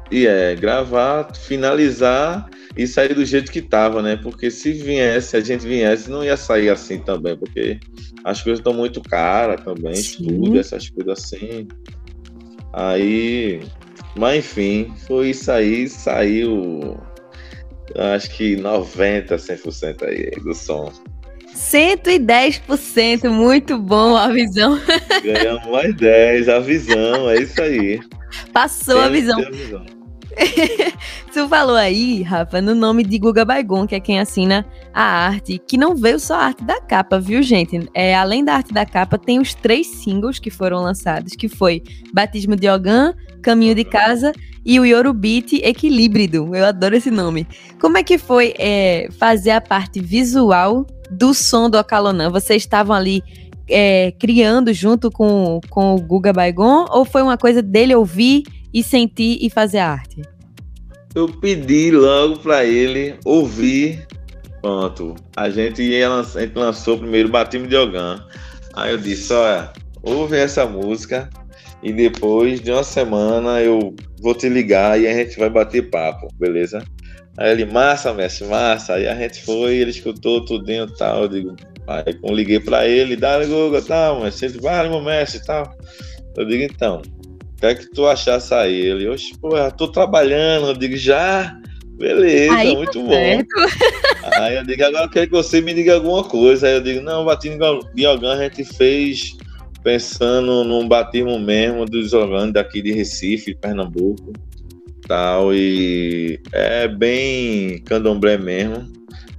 E 0.08 0.24
é, 0.24 0.54
gravar, 0.54 1.34
finalizar 1.34 2.48
e 2.76 2.86
sair 2.86 3.12
do 3.12 3.24
jeito 3.24 3.50
que 3.50 3.60
tava, 3.60 4.00
né? 4.00 4.16
Porque 4.16 4.52
se 4.52 4.72
viesse, 4.72 5.36
a 5.36 5.40
gente 5.40 5.66
viesse, 5.66 6.08
não 6.08 6.22
ia 6.22 6.36
sair 6.36 6.70
assim 6.70 7.00
também, 7.00 7.36
porque 7.36 7.80
as 8.22 8.40
coisas 8.40 8.60
estão 8.60 8.72
muito 8.72 9.02
caras 9.02 9.60
também, 9.64 9.96
Sim. 9.96 10.26
estúdio, 10.26 10.60
essas 10.60 10.88
coisas 10.90 11.18
assim. 11.18 11.66
Aí, 12.74 13.60
mas 14.16 14.38
enfim, 14.38 14.94
foi 15.08 15.30
isso 15.30 15.50
aí, 15.50 15.88
saiu 15.88 16.96
acho 18.14 18.30
que 18.30 18.54
90, 18.54 19.36
100% 19.36 20.02
aí 20.04 20.30
do 20.42 20.54
som. 20.54 20.92
110%, 21.54 23.28
muito 23.30 23.78
bom 23.78 24.16
a 24.16 24.28
visão. 24.28 24.78
Ganhamos 25.22 25.66
mais 25.66 25.94
10, 25.96 26.48
a 26.48 26.60
visão, 26.60 27.30
é 27.30 27.42
isso 27.42 27.60
aí. 27.60 28.00
Passou 28.52 29.00
a 29.00 29.08
visão. 29.08 29.40
a 29.40 29.50
visão. 29.50 29.98
tu 31.32 31.48
falou 31.48 31.76
aí, 31.76 32.22
Rafa, 32.22 32.60
no 32.60 32.74
nome 32.74 33.02
de 33.02 33.18
Guga 33.18 33.44
Baigon, 33.44 33.86
que 33.86 33.94
é 33.94 34.00
quem 34.00 34.20
assina 34.20 34.64
a 34.92 35.02
arte, 35.02 35.60
que 35.66 35.76
não 35.76 35.94
veio 35.96 36.18
só 36.18 36.34
a 36.34 36.44
arte 36.46 36.64
da 36.64 36.80
capa, 36.80 37.18
viu, 37.18 37.42
gente? 37.42 37.88
É, 37.92 38.14
além 38.14 38.44
da 38.44 38.54
arte 38.54 38.72
da 38.72 38.86
capa, 38.86 39.18
tem 39.18 39.38
os 39.40 39.54
três 39.54 39.86
singles 39.86 40.38
que 40.38 40.50
foram 40.50 40.82
lançados, 40.82 41.34
que 41.34 41.48
foi 41.48 41.82
Batismo 42.12 42.56
de 42.56 42.68
Ogã, 42.68 43.14
Caminho 43.42 43.74
de 43.74 43.84
Casa 43.84 44.32
e 44.64 44.78
o 44.78 44.84
Yorubit 44.84 45.56
Equilíbrido. 45.64 46.54
Eu 46.54 46.64
adoro 46.64 46.96
esse 46.96 47.10
nome. 47.10 47.46
Como 47.80 47.98
é 47.98 48.02
que 48.02 48.18
foi 48.18 48.54
é, 48.58 49.08
fazer 49.18 49.50
a 49.50 49.60
parte 49.60 50.00
visual 50.00 50.86
do 51.10 51.34
som 51.34 51.68
do 51.68 51.78
Ocalonã? 51.78 52.30
Vocês 52.30 52.62
estavam 52.62 52.94
ali 52.94 53.22
é, 53.68 54.12
criando 54.12 54.72
junto 54.72 55.10
com, 55.10 55.60
com 55.68 55.94
o 55.94 56.00
Guga 56.00 56.32
Baigon 56.32 56.86
ou 56.90 57.04
foi 57.04 57.22
uma 57.22 57.36
coisa 57.36 57.62
dele 57.62 57.94
ouvir 57.94 58.44
e 58.72 58.82
sentir 58.82 59.38
e 59.40 59.50
fazer 59.50 59.78
arte? 59.78 60.22
Eu 61.14 61.28
pedi 61.28 61.90
logo 61.90 62.38
para 62.38 62.64
ele 62.64 63.16
ouvir. 63.24 64.06
Pronto. 64.60 65.14
A 65.36 65.48
gente, 65.48 65.82
ia, 65.82 66.08
a 66.08 66.22
gente 66.22 66.54
lançou 66.54 66.98
primeiro 66.98 67.28
Batismo 67.28 67.66
de 67.66 67.76
Ogã. 67.76 68.24
Aí 68.74 68.92
eu 68.92 68.98
disse: 68.98 69.32
olha, 69.32 69.72
ouve 70.02 70.36
essa 70.36 70.66
música 70.66 71.28
e 71.82 71.92
depois 71.92 72.60
de 72.60 72.70
uma 72.72 72.82
semana 72.82 73.60
eu 73.60 73.94
vou 74.20 74.34
te 74.34 74.48
ligar 74.48 75.00
e 75.00 75.06
a 75.06 75.12
gente 75.12 75.38
vai 75.38 75.48
bater 75.48 75.90
papo, 75.90 76.28
beleza? 76.38 76.82
Aí 77.38 77.52
ele, 77.52 77.64
massa, 77.64 78.12
mestre, 78.12 78.48
massa. 78.48 78.94
Aí 78.94 79.06
a 79.06 79.14
gente 79.14 79.44
foi, 79.44 79.76
ele 79.76 79.90
escutou 79.90 80.44
tudo 80.44 80.68
e 80.68 80.86
tal. 80.96 81.22
Eu 81.22 81.28
digo, 81.28 81.56
aí 81.86 82.18
eu 82.20 82.34
liguei 82.34 82.58
pra 82.58 82.86
ele, 82.86 83.14
dá 83.14 83.38
Google, 83.44 83.80
tal, 83.80 84.20
mas 84.20 84.42
ele, 84.42 84.58
vale, 84.58 84.88
meu 84.88 85.00
mestre 85.00 85.40
e 85.40 85.46
tal. 85.46 85.72
Eu 86.36 86.44
digo, 86.44 86.64
então, 86.64 87.00
o 87.00 87.60
que 87.60 87.66
é 87.66 87.74
que 87.76 87.86
tu 87.92 88.08
achasse 88.08 88.52
aí? 88.52 88.74
Ele, 88.74 89.08
oxe, 89.08 89.38
pô, 89.38 89.56
eu 89.56 89.70
tô 89.70 89.86
trabalhando. 89.86 90.66
Eu 90.66 90.74
digo, 90.74 90.96
já? 90.96 91.56
Beleza, 91.96 92.54
aí, 92.54 92.70
tá 92.70 92.76
muito 92.76 93.02
bom. 93.04 93.12
aí 94.36 94.56
eu 94.56 94.64
digo, 94.64 94.84
agora 94.84 95.04
eu 95.04 95.10
quero 95.10 95.26
que 95.26 95.32
você 95.32 95.60
me 95.60 95.72
diga 95.72 95.94
alguma 95.94 96.24
coisa. 96.24 96.66
Aí 96.66 96.74
eu 96.74 96.80
digo, 96.80 97.00
não, 97.00 97.24
batismo 97.24 97.58
de 97.94 98.04
Ogã 98.04 98.32
a 98.32 98.42
gente 98.42 98.64
fez 98.64 99.36
pensando 99.88 100.64
num 100.64 100.86
batismo 100.86 101.38
mesmo 101.38 101.86
dos 101.86 102.12
Ogãs 102.12 102.52
daqui 102.52 102.82
de 102.82 102.92
Recife, 102.92 103.54
Pernambuco 103.54 104.34
tal, 105.06 105.54
e 105.54 106.38
é 106.52 106.86
bem 106.86 107.78
candomblé 107.84 108.36
mesmo, 108.36 108.86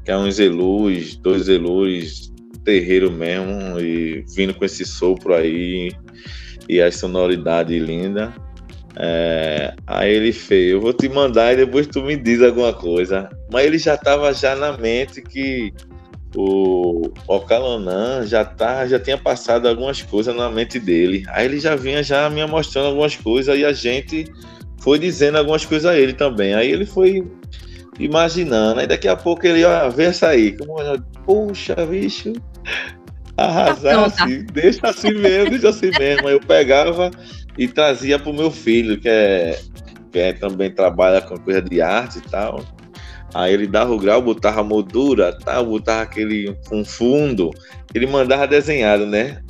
que 0.04 0.10
é 0.10 0.18
uns 0.18 0.40
elus, 0.40 1.16
dois 1.18 1.48
elus, 1.48 2.34
terreiro 2.66 3.12
mesmo, 3.12 3.80
e 3.80 4.26
vindo 4.36 4.56
com 4.56 4.66
esse 4.66 4.84
sopro 4.84 5.36
aí, 5.36 5.92
e 6.68 6.82
a 6.82 6.92
sonoridade 6.92 7.78
linda. 7.78 8.34
É, 8.98 9.76
aí 9.86 10.12
ele 10.16 10.34
fez, 10.34 10.72
eu 10.72 10.82
vou 10.82 10.94
te 10.94 11.08
mandar 11.08 11.54
e 11.54 11.58
depois 11.58 11.86
tu 11.86 12.02
me 12.02 12.18
diz 12.18 12.42
alguma 12.42 12.74
coisa. 12.74 13.30
Mas 13.54 13.68
ele 13.68 13.78
já 13.78 13.96
tava 13.96 14.34
já 14.34 14.56
na 14.56 14.76
mente 14.76 15.22
que 15.22 15.72
o 16.36 17.12
Ocalonã 17.28 18.26
já 18.26 18.46
tá, 18.46 18.86
já 18.88 19.00
tinha 19.00 19.18
passado 19.18 19.68
algumas 19.68 20.02
coisas 20.02 20.36
na 20.36 20.50
mente 20.50 20.80
dele. 20.80 21.24
Aí 21.30 21.46
ele 21.46 21.60
já 21.60 21.76
vinha 21.76 22.04
já 22.04 22.30
me 22.30 22.46
mostrando 22.46 22.88
algumas 22.88 23.16
coisas 23.16 23.58
e 23.58 23.66
a 23.66 23.74
gente 23.74 24.32
foi 24.80 25.00
dizendo 25.00 25.38
algumas 25.38 25.66
coisas 25.66 25.90
a 25.90 25.98
ele 25.98 26.14
também. 26.14 26.54
Aí 26.54 26.72
ele 26.72 26.86
foi 26.86 27.26
imaginando. 28.00 28.80
Aí 28.80 28.88
daqui 28.88 29.08
a 29.08 29.16
pouco 29.16 29.46
ele, 29.46 29.64
ó, 29.64 29.90
vê 29.90 30.12
aí. 30.22 30.56
Como, 30.56 30.76
Puxa, 31.26 31.76
bicho, 31.86 32.34
arrasar 33.36 34.06
assim, 34.06 34.46
deixa 34.52 34.88
assim 34.88 35.14
mesmo, 35.14 35.52
deixa 35.52 35.70
assim 35.70 35.92
mesmo. 35.98 36.28
Aí 36.28 36.34
eu 36.34 36.40
pegava 36.40 37.10
e 37.58 37.68
trazia 37.68 38.20
pro 38.20 38.34
meu 38.34 38.52
filho, 38.52 39.00
que 39.00 39.10
é, 39.10 39.60
que 40.12 40.20
é 40.20 40.34
também 40.34 40.72
trabalha 40.72 41.22
com 41.22 41.38
coisa 41.38 41.62
de 41.62 41.82
arte 41.82 42.20
e 42.20 42.22
tal. 42.22 42.64
Aí 43.34 43.54
ele 43.54 43.68
dava 43.68 43.94
o 43.94 43.98
grau, 43.98 44.22
botava 44.22 44.64
moldura, 44.64 45.38
tal, 45.38 45.66
botava 45.66 46.02
aquele 46.02 46.56
um 46.72 46.84
fundo, 46.84 47.52
ele 47.94 48.08
mandava 48.08 48.48
desenhado, 48.48 49.06
né? 49.06 49.42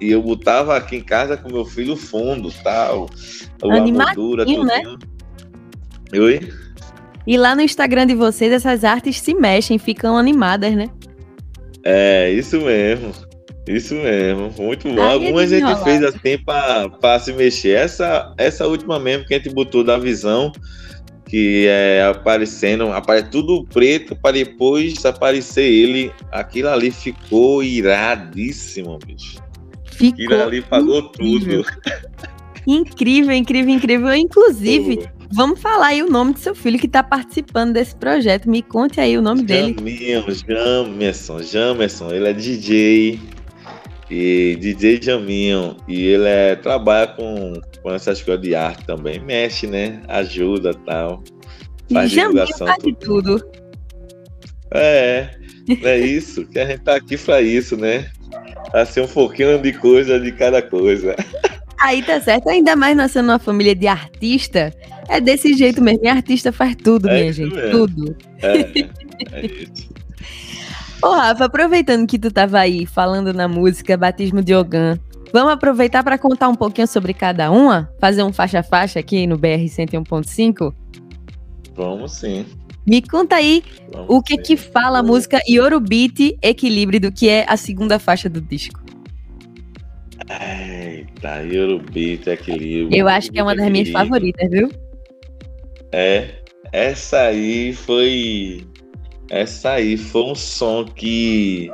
E 0.00 0.10
eu 0.10 0.22
botava 0.22 0.76
aqui 0.76 0.96
em 0.96 1.02
casa 1.02 1.36
com 1.36 1.52
meu 1.52 1.64
filho 1.64 1.96
fundo, 1.96 2.50
tal. 2.62 3.08
Animadinho, 3.62 4.64
né? 4.64 4.82
Oi? 6.12 6.52
E 7.26 7.36
lá 7.36 7.54
no 7.54 7.62
Instagram 7.62 8.06
de 8.06 8.14
vocês, 8.14 8.52
essas 8.52 8.84
artes 8.84 9.20
se 9.20 9.34
mexem, 9.34 9.78
ficam 9.78 10.16
animadas, 10.16 10.74
né? 10.74 10.88
É, 11.82 12.30
isso 12.30 12.60
mesmo. 12.60 13.12
Isso 13.66 13.94
mesmo, 13.94 14.52
muito 14.58 14.88
bom. 14.88 15.02
Algumas 15.02 15.52
a 15.52 15.58
gente 15.58 15.82
fez 15.82 16.02
assim 16.04 16.38
para 16.38 17.18
se 17.18 17.32
mexer. 17.32 17.76
Essa, 17.76 18.32
essa 18.38 18.66
última 18.66 19.00
mesmo 19.00 19.26
que 19.26 19.34
a 19.34 19.38
gente 19.38 19.52
botou 19.52 19.82
da 19.82 19.98
visão, 19.98 20.52
que 21.28 21.66
é 21.66 22.04
aparecendo, 22.04 22.92
aparece 22.92 23.28
tudo 23.30 23.64
preto 23.64 24.14
para 24.16 24.32
depois 24.32 25.04
aparecer 25.04 25.64
ele. 25.64 26.12
Aquilo 26.30 26.68
ali 26.68 26.90
ficou 26.90 27.62
iradíssimo, 27.62 28.98
bicho. 29.04 29.38
Ficou 29.84 30.24
Aquilo 30.24 30.42
ali 30.42 30.62
pagou 30.62 30.98
incrível. 30.98 31.64
tudo. 31.64 31.76
Incrível, 32.66 33.32
incrível, 33.32 33.74
incrível. 33.74 34.14
Inclusive, 34.14 34.96
Pô. 34.96 35.08
vamos 35.32 35.60
falar 35.60 35.88
aí 35.88 36.02
o 36.02 36.10
nome 36.10 36.32
do 36.32 36.38
seu 36.38 36.54
filho 36.54 36.78
que 36.78 36.86
está 36.86 37.02
participando 37.02 37.72
desse 37.72 37.94
projeto. 37.94 38.48
Me 38.50 38.62
conte 38.62 39.00
aí 39.00 39.16
o 39.16 39.22
nome 39.22 39.46
Jaminho, 39.46 39.74
dele. 39.76 40.42
Jamerson, 40.48 41.42
Jamerson, 41.42 42.10
ele 42.12 42.28
é 42.28 42.32
DJ 42.32 43.20
e 44.10 44.56
DJ 44.60 45.00
Jaminho 45.02 45.76
e 45.88 46.06
ele 46.06 46.28
é, 46.28 46.54
trabalha 46.54 47.08
com, 47.08 47.54
com 47.82 47.92
essas 47.92 48.22
coisas 48.22 48.42
de 48.42 48.54
arte 48.54 48.84
também. 48.86 49.18
Mexe, 49.18 49.66
né? 49.66 50.02
Ajuda 50.08 50.72
tal. 50.74 51.22
Faz 51.92 52.12
e 52.12 52.14
divulgação. 52.14 52.66
Faz 52.66 52.82
tudo. 52.82 52.96
tudo. 52.98 53.46
É, 54.72 55.30
é 55.82 55.98
isso. 55.98 56.46
que 56.46 56.58
a 56.58 56.66
gente 56.66 56.82
tá 56.82 56.96
aqui 56.96 57.16
para 57.16 57.40
isso, 57.40 57.76
né? 57.76 58.10
Assim, 58.72 59.00
um 59.00 59.08
pouquinho 59.08 59.60
de 59.60 59.72
coisa 59.72 60.20
de 60.20 60.32
cada 60.32 60.62
coisa. 60.62 61.16
Aí 61.78 62.02
tá 62.02 62.20
certo, 62.20 62.48
ainda 62.48 62.74
mais 62.74 62.96
nascendo 62.96 63.28
numa 63.28 63.38
família 63.38 63.74
de 63.74 63.86
artista, 63.86 64.72
é 65.08 65.20
desse 65.20 65.54
jeito 65.54 65.82
mesmo. 65.82 66.04
E 66.04 66.08
artista 66.08 66.50
faz 66.50 66.74
tudo, 66.74 67.08
é 67.08 67.20
minha 67.20 67.32
gente, 67.32 67.54
mesmo. 67.54 67.70
tudo. 67.70 68.16
É, 68.42 68.58
é 69.32 69.46
isso. 69.46 69.95
Ô, 71.02 71.10
Rafa, 71.10 71.44
aproveitando 71.44 72.06
que 72.06 72.18
tu 72.18 72.30
tava 72.30 72.58
aí 72.58 72.86
falando 72.86 73.32
na 73.32 73.46
música 73.46 73.96
Batismo 73.96 74.42
de 74.42 74.54
Ogã, 74.54 74.98
vamos 75.32 75.52
aproveitar 75.52 76.02
para 76.02 76.18
contar 76.18 76.48
um 76.48 76.54
pouquinho 76.54 76.86
sobre 76.86 77.12
cada 77.12 77.50
uma? 77.50 77.90
Fazer 78.00 78.22
um 78.22 78.32
faixa-faixa 78.32 78.98
aqui 78.98 79.26
no 79.26 79.36
BR 79.36 79.64
101.5? 79.66 80.74
Vamos 81.74 82.12
sim. 82.12 82.46
Me 82.86 83.02
conta 83.02 83.36
aí 83.36 83.62
vamos 83.92 84.06
o 84.08 84.22
que 84.22 84.36
sim. 84.36 84.42
que 84.42 84.56
fala 84.56 85.00
a 85.00 85.02
música 85.02 85.38
Yorubite 85.48 86.38
Equilíbrio, 86.40 87.00
do 87.00 87.12
que 87.12 87.28
é 87.28 87.44
a 87.48 87.56
segunda 87.56 87.98
faixa 87.98 88.28
do 88.28 88.40
disco. 88.40 88.80
Eita, 90.28 91.42
Yorubita, 91.42 92.32
equilíbrio. 92.32 92.96
Eu 92.98 93.06
acho 93.06 93.30
que 93.30 93.38
é 93.38 93.42
uma 93.42 93.54
das 93.54 93.70
minhas 93.70 93.90
favoritas, 93.90 94.50
viu? 94.50 94.70
É, 95.92 96.42
essa 96.72 97.20
aí 97.22 97.72
foi. 97.72 98.66
Essa 99.30 99.72
aí 99.72 99.96
foi 99.96 100.22
um 100.22 100.34
som 100.34 100.84
que 100.84 101.70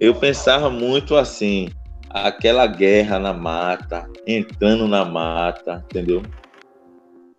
eu 0.00 0.14
pensava 0.14 0.68
muito 0.68 1.16
assim, 1.16 1.70
aquela 2.10 2.66
guerra 2.66 3.18
na 3.18 3.32
mata, 3.32 4.06
entrando 4.26 4.88
na 4.88 5.04
mata, 5.04 5.84
entendeu? 5.90 6.24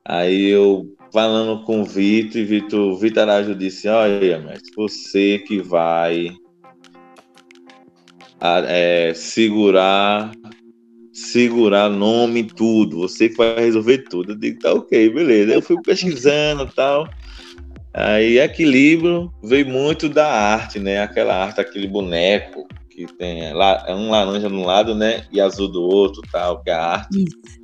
Aí 0.05 0.45
eu 0.45 0.85
falando 1.11 1.63
com 1.63 1.81
o 1.81 1.85
Vitor, 1.85 2.39
e 2.39 2.45
Vitor, 2.45 2.97
Vitor 2.97 3.23
Arajo 3.23 3.55
disse, 3.55 3.87
olha, 3.87 4.39
mestre, 4.39 4.71
você 4.75 5.39
que 5.39 5.61
vai 5.61 6.33
é, 8.67 9.13
segurar 9.13 10.31
segurar 11.17 11.89
nome 11.89 12.43
tudo, 12.43 12.99
você 12.99 13.27
que 13.27 13.35
vai 13.35 13.59
resolver 13.59 14.03
tudo. 14.09 14.33
Eu 14.33 14.37
digo, 14.37 14.59
tá 14.59 14.71
ok, 14.73 15.09
beleza. 15.09 15.53
Eu 15.53 15.61
fui 15.63 15.75
pesquisando 15.81 16.71
tal. 16.75 17.09
Aí 17.97 18.37
equilíbrio 18.37 19.33
veio 19.43 19.65
muito 19.65 20.07
da 20.07 20.31
arte, 20.31 20.77
né? 20.77 21.01
Aquela 21.01 21.35
arte, 21.35 21.59
aquele 21.59 21.87
boneco 21.87 22.67
que 22.91 23.07
tem 23.17 23.51
lá, 23.53 23.83
é 23.87 23.95
um 23.95 24.11
laranja 24.11 24.47
de 24.47 24.53
um 24.53 24.63
lado, 24.63 24.93
né? 24.93 25.23
E 25.31 25.41
azul 25.41 25.67
do 25.67 25.81
outro, 25.81 26.21
tal, 26.31 26.61
que 26.61 26.69
é 26.69 26.73
a 26.73 26.85
arte. 26.85 27.23
Isso. 27.23 27.57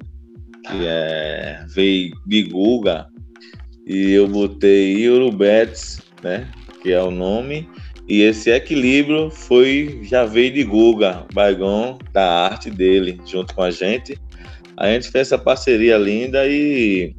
Que 0.65 0.87
é 0.87 1.63
veio 1.69 2.15
de 2.25 2.43
Guga. 2.45 3.05
E 3.85 4.13
eu 4.13 4.27
botei 4.27 5.07
Urubets, 5.07 6.01
né? 6.23 6.49
Que 6.81 6.91
é 6.91 7.01
o 7.01 7.11
nome. 7.11 7.69
E 8.09 8.21
esse 8.21 8.49
equilíbrio 8.49 9.29
foi 9.29 9.99
já 10.01 10.25
veio 10.25 10.51
de 10.51 10.63
Guga, 10.63 11.27
Baigon, 11.31 11.99
da 12.11 12.47
arte 12.47 12.71
dele, 12.71 13.21
junto 13.23 13.53
com 13.53 13.61
a 13.61 13.69
gente. 13.69 14.17
A 14.77 14.87
gente 14.87 15.11
fez 15.11 15.27
essa 15.27 15.37
parceria 15.37 15.95
linda 15.95 16.47
e 16.47 17.13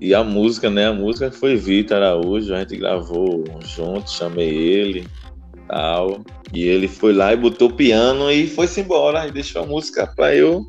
e 0.00 0.14
a 0.14 0.22
música, 0.22 0.70
né? 0.70 0.86
A 0.86 0.92
música 0.92 1.30
foi 1.30 1.56
Vitor 1.56 1.98
Araújo, 1.98 2.54
a 2.54 2.60
gente 2.60 2.76
gravou 2.76 3.44
junto, 3.64 4.10
chamei 4.10 4.48
ele, 4.48 5.06
tal. 5.68 6.22
E 6.52 6.62
ele 6.62 6.88
foi 6.88 7.12
lá 7.12 7.32
e 7.32 7.36
botou 7.36 7.68
o 7.68 7.74
piano 7.74 8.30
e 8.30 8.46
foi-se 8.46 8.80
embora 8.80 9.26
e 9.26 9.32
deixou 9.32 9.62
a 9.62 9.66
música 9.66 10.06
para 10.06 10.34
eu 10.34 10.64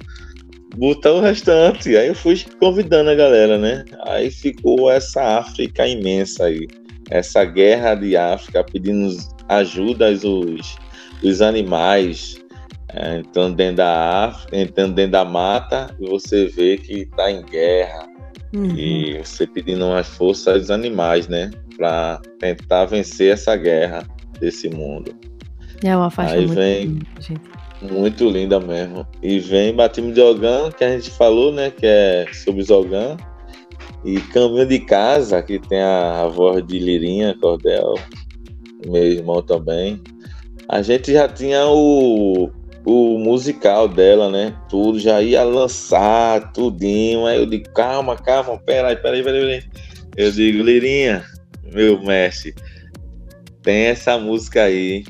botar 0.75 1.13
o 1.13 1.21
restante. 1.21 1.95
Aí 1.95 2.07
eu 2.07 2.15
fui 2.15 2.43
convidando 2.59 3.09
a 3.09 3.15
galera, 3.15 3.57
né? 3.57 3.85
Aí 4.07 4.31
ficou 4.31 4.89
essa 4.91 5.39
África 5.39 5.87
imensa 5.87 6.45
aí 6.45 6.67
essa 7.09 7.43
guerra 7.43 7.95
de 7.95 8.15
África 8.15 8.63
pedindo 8.63 9.15
ajuda 9.47 10.07
aos 10.07 10.77
os 11.23 11.41
animais 11.41 12.37
é, 12.93 13.17
entrando 13.17 13.55
dentro 13.55 13.77
da 13.77 14.25
África, 14.25 14.57
entrando 14.57 14.95
dentro 14.95 15.11
da 15.11 15.25
mata, 15.25 15.95
e 15.99 16.07
você 16.07 16.45
vê 16.47 16.77
que 16.77 17.01
está 17.01 17.29
em 17.29 17.43
guerra. 17.43 18.07
Uhum. 18.53 18.75
E 18.75 19.19
você 19.19 19.45
pedindo 19.45 19.87
mais 19.87 20.07
força 20.07 20.53
aos 20.53 20.69
animais, 20.69 21.27
né? 21.27 21.51
Para 21.77 22.19
tentar 22.39 22.85
vencer 22.85 23.33
essa 23.33 23.55
guerra 23.55 24.07
desse 24.39 24.69
mundo. 24.69 25.13
É 25.83 25.95
uma 25.95 26.09
faixa 26.09 26.33
Aí 26.33 26.45
muito 26.45 26.55
vem, 26.55 26.85
linda, 26.85 27.05
gente. 27.19 27.41
Muito 27.81 28.29
linda 28.29 28.59
mesmo. 28.59 29.07
E 29.21 29.39
vem 29.39 29.73
Batimos 29.73 30.13
de 30.13 30.21
Ogan, 30.21 30.71
que 30.71 30.83
a 30.83 30.91
gente 30.91 31.09
falou, 31.11 31.51
né? 31.53 31.71
Que 31.71 31.85
é 31.85 32.25
sobre 32.33 32.63
Zogan. 32.63 33.15
E 34.03 34.19
Caminho 34.19 34.65
de 34.65 34.79
Casa, 34.79 35.41
que 35.41 35.59
tem 35.59 35.81
a, 35.81 36.23
a 36.23 36.27
voz 36.27 36.65
de 36.65 36.79
Lirinha 36.79 37.35
Cordel, 37.39 37.95
meu 38.85 39.03
irmão 39.03 39.41
também. 39.41 40.01
A 40.67 40.81
gente 40.81 41.11
já 41.13 41.27
tinha 41.27 41.67
o, 41.67 42.49
o 42.85 43.17
musical 43.17 43.87
dela, 43.87 44.29
né? 44.29 44.55
Tudo, 44.69 44.99
já 44.99 45.21
ia 45.21 45.43
lançar 45.43 46.51
tudinho. 46.53 47.25
Aí 47.25 47.37
eu 47.37 47.45
digo, 47.45 47.69
calma, 47.71 48.15
calma, 48.15 48.57
peraí, 48.57 48.95
peraí, 48.95 49.23
peraí, 49.23 49.41
peraí. 49.41 49.63
Eu 50.17 50.31
digo, 50.31 50.63
Lirinha, 50.63 51.23
meu 51.73 52.01
mestre, 52.01 52.53
tem 53.61 53.85
essa 53.85 54.17
música 54.17 54.63
aí, 54.63 55.03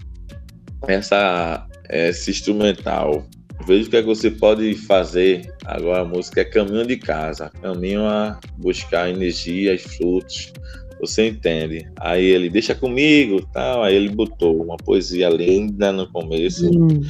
essa, 0.87 1.67
esse 1.89 2.31
instrumental 2.31 3.25
veja 3.65 3.87
o 3.87 3.89
que, 3.89 3.97
é 3.97 4.01
que 4.01 4.07
você 4.07 4.31
pode 4.31 4.73
fazer. 4.75 5.53
Agora 5.65 6.01
a 6.01 6.05
música 6.05 6.41
é 6.41 6.45
caminho 6.45 6.85
de 6.85 6.97
casa, 6.97 7.51
caminho 7.61 8.05
a 8.05 8.39
buscar 8.57 9.09
energia 9.09 9.73
e 9.73 9.77
frutos. 9.77 10.51
Você 10.99 11.27
entende? 11.27 11.89
Aí 11.99 12.25
ele 12.25 12.49
deixa 12.49 12.75
comigo, 12.75 13.45
tal. 13.53 13.83
Aí 13.83 13.95
ele 13.95 14.09
botou 14.09 14.61
uma 14.61 14.75
poesia 14.77 15.29
linda 15.29 15.91
no 15.91 16.09
começo 16.11 16.69
hum. 16.69 17.01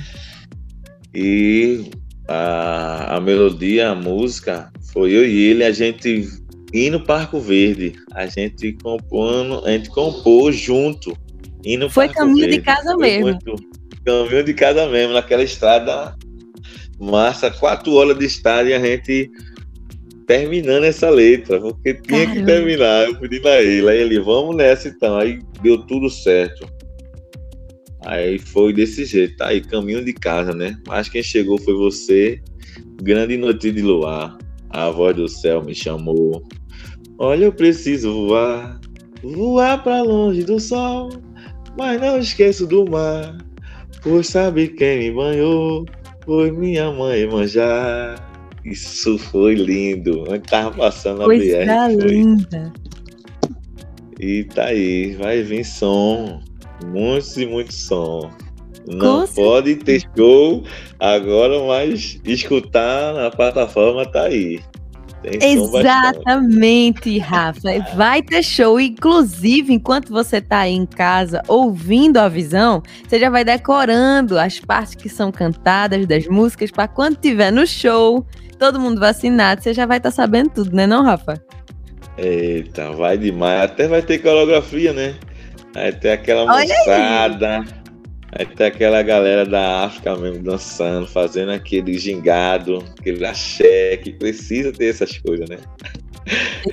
E 1.13 1.89
a, 2.27 3.17
a 3.17 3.19
melodia, 3.19 3.89
a 3.89 3.95
música 3.95 4.71
foi 4.93 5.11
eu 5.11 5.25
e 5.25 5.47
ele. 5.47 5.63
A 5.63 5.71
gente 5.71 6.27
indo 6.73 6.99
para 6.99 7.21
Arco 7.21 7.39
Verde, 7.39 7.93
a 8.13 8.25
gente 8.25 8.73
compondo, 8.73 9.65
a 9.65 9.71
gente 9.71 9.89
compôs 9.89 10.55
junto. 10.55 11.17
Indo 11.65 11.89
foi 11.89 12.07
caminho 12.09 12.47
Verde. 12.47 12.57
de 12.57 12.63
casa 12.63 12.93
foi 12.93 12.97
mesmo. 12.97 13.25
Muito, 13.25 13.55
caminho 14.05 14.43
de 14.43 14.53
casa 14.53 14.87
mesmo, 14.87 15.13
naquela 15.13 15.43
estrada 15.43 16.15
massa, 16.99 17.49
quatro 17.49 17.93
horas 17.93 18.17
de 18.17 18.25
estádio 18.25 18.71
e 18.71 18.73
a 18.73 18.79
gente 18.79 19.31
terminando 20.27 20.83
essa 20.83 21.09
letra, 21.09 21.59
porque 21.59 21.95
tinha 21.95 22.25
Caramba. 22.25 22.35
que 22.35 22.45
terminar. 22.45 23.07
Eu 23.07 23.15
pedi 23.15 23.39
pra 23.39 23.61
ele, 23.63 23.89
aí 23.89 23.97
ele, 23.99 24.19
vamos 24.19 24.55
nessa 24.55 24.87
então. 24.87 25.17
Aí 25.17 25.39
deu 25.63 25.79
tudo 25.87 26.09
certo. 26.09 26.69
Aí 28.05 28.39
foi 28.39 28.73
desse 28.73 29.05
jeito, 29.05 29.37
tá 29.37 29.47
aí, 29.47 29.61
caminho 29.61 30.03
de 30.03 30.13
casa, 30.13 30.53
né? 30.53 30.79
Mas 30.87 31.09
quem 31.09 31.21
chegou 31.21 31.57
foi 31.57 31.73
você. 31.73 32.41
Grande 33.01 33.37
noite 33.37 33.71
de 33.71 33.81
luar, 33.81 34.37
a 34.69 34.89
voz 34.89 35.15
do 35.15 35.27
céu 35.27 35.63
me 35.63 35.75
chamou. 35.75 36.43
Olha, 37.17 37.45
eu 37.45 37.53
preciso 37.53 38.27
voar, 38.27 38.79
voar 39.21 39.83
para 39.83 40.01
longe 40.01 40.43
do 40.43 40.59
sol, 40.59 41.09
mas 41.77 41.99
não 41.99 42.17
esqueço 42.19 42.65
do 42.65 42.89
mar, 42.89 43.37
pois 44.01 44.27
sabe 44.27 44.69
quem 44.69 44.99
me 44.99 45.11
banhou 45.11 45.85
foi 46.25 46.51
minha 46.51 46.91
mãe 46.91 47.27
manjar. 47.27 48.15
Isso 48.63 49.17
foi 49.17 49.55
lindo. 49.55 50.25
Onde 50.29 50.41
tava 50.41 50.71
passando 50.77 51.23
a 51.23 51.25
Coisa 51.25 51.57
BR. 51.57 52.05
linda. 52.05 52.73
E 54.19 54.43
tá 54.43 54.65
aí, 54.65 55.15
vai 55.15 55.41
vir 55.41 55.65
som. 55.65 56.39
Muitos 56.85 57.37
e 57.37 57.45
muitos 57.45 57.75
som. 57.75 58.29
Não 58.87 59.27
Com 59.27 59.33
pode 59.33 59.75
ter 59.75 60.01
show 60.15 60.63
agora, 60.99 61.63
mas 61.65 62.19
escutar 62.25 63.13
na 63.13 63.29
plataforma 63.29 64.05
tá 64.05 64.23
aí. 64.23 64.59
Exatamente, 65.23 67.17
Rafa. 67.19 67.61
Vai 67.95 68.21
ter 68.21 68.41
show. 68.41 68.79
Inclusive, 68.79 69.73
enquanto 69.73 70.09
você 70.09 70.37
está 70.37 70.59
aí 70.59 70.73
em 70.73 70.85
casa 70.85 71.41
ouvindo 71.47 72.17
a 72.17 72.29
visão, 72.29 72.81
você 73.07 73.19
já 73.19 73.29
vai 73.29 73.43
decorando 73.43 74.39
as 74.39 74.59
partes 74.59 74.95
que 74.95 75.09
são 75.09 75.31
cantadas 75.31 76.05
das 76.07 76.25
músicas 76.27 76.71
para 76.71 76.87
quando 76.87 77.17
tiver 77.17 77.51
no 77.51 77.67
show, 77.67 78.25
todo 78.57 78.79
mundo 78.79 78.99
vacinado, 78.99 79.61
você 79.61 79.73
já 79.73 79.85
vai 79.85 79.97
estar 79.97 80.09
tá 80.09 80.15
sabendo 80.15 80.51
tudo, 80.51 80.75
né, 80.75 80.87
não, 80.87 81.03
Rafa? 81.03 81.41
Eita, 82.17 82.91
vai 82.93 83.17
demais. 83.17 83.63
Até 83.63 83.87
vai 83.87 84.01
ter 84.01 84.19
coreografia, 84.19 84.93
né? 84.93 85.15
Vai 85.73 85.91
ter 85.91 86.11
aquela 86.11 86.45
moçada. 86.45 87.65
Vai 88.35 88.45
ter 88.45 88.65
aquela 88.65 89.01
galera 89.01 89.45
da 89.45 89.85
África 89.85 90.15
mesmo 90.15 90.43
dançando, 90.43 91.07
fazendo 91.07 91.51
aquele 91.51 91.97
gingado, 91.97 92.83
aquele 92.99 93.25
axé, 93.25 93.97
que 93.97 94.13
precisa 94.13 94.71
ter 94.71 94.89
essas 94.89 95.17
coisas, 95.17 95.49
né? 95.49 95.57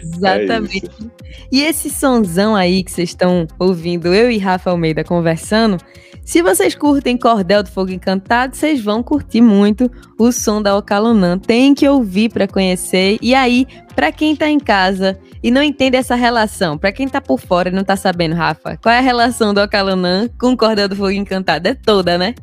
Exatamente. 0.01 0.87
É 0.87 1.27
e 1.51 1.63
esse 1.63 1.91
sonzão 1.91 2.55
aí 2.55 2.83
que 2.83 2.91
vocês 2.91 3.11
estão 3.11 3.47
ouvindo, 3.59 4.13
eu 4.13 4.31
e 4.31 4.39
Rafa 4.39 4.71
Almeida 4.71 5.05
conversando, 5.05 5.79
se 6.27 6.43
vocês 6.43 6.75
curtem 6.75 7.17
Cordel 7.17 7.63
do 7.63 7.71
Fogo 7.71 7.93
Encantado, 7.93 8.57
vocês 8.57 8.83
vão 8.83 9.01
curtir 9.01 9.41
muito 9.41 9.89
o 10.19 10.33
som 10.33 10.61
da 10.61 10.77
Ocalunã. 10.77 11.39
Tem 11.39 11.73
que 11.73 11.89
ouvir 11.89 12.31
para 12.31 12.49
conhecer. 12.49 13.17
E 13.23 13.33
aí, 13.33 13.65
para 13.95 14.11
quem 14.11 14.35
tá 14.35 14.49
em 14.51 14.59
casa 14.59 15.17
e 15.41 15.53
não 15.53 15.63
entende 15.63 15.97
essa 15.97 16.17
relação, 16.17 16.77
para 16.77 16.91
quem 16.91 17.07
tá 17.07 17.21
por 17.21 17.39
fora 17.39 17.69
e 17.69 17.73
não 17.73 17.85
tá 17.85 17.95
sabendo, 17.95 18.35
Rafa, 18.35 18.77
qual 18.77 18.93
é 18.93 18.99
a 18.99 19.03
relação 19.03 19.55
do 19.55 19.63
Ocalunã 19.63 20.29
com 20.37 20.51
o 20.51 20.57
Cordel 20.57 20.89
do 20.89 20.97
Fogo 20.97 21.13
Encantado? 21.13 21.69
É 21.69 21.75
toda, 21.75 22.19
né? 22.19 22.35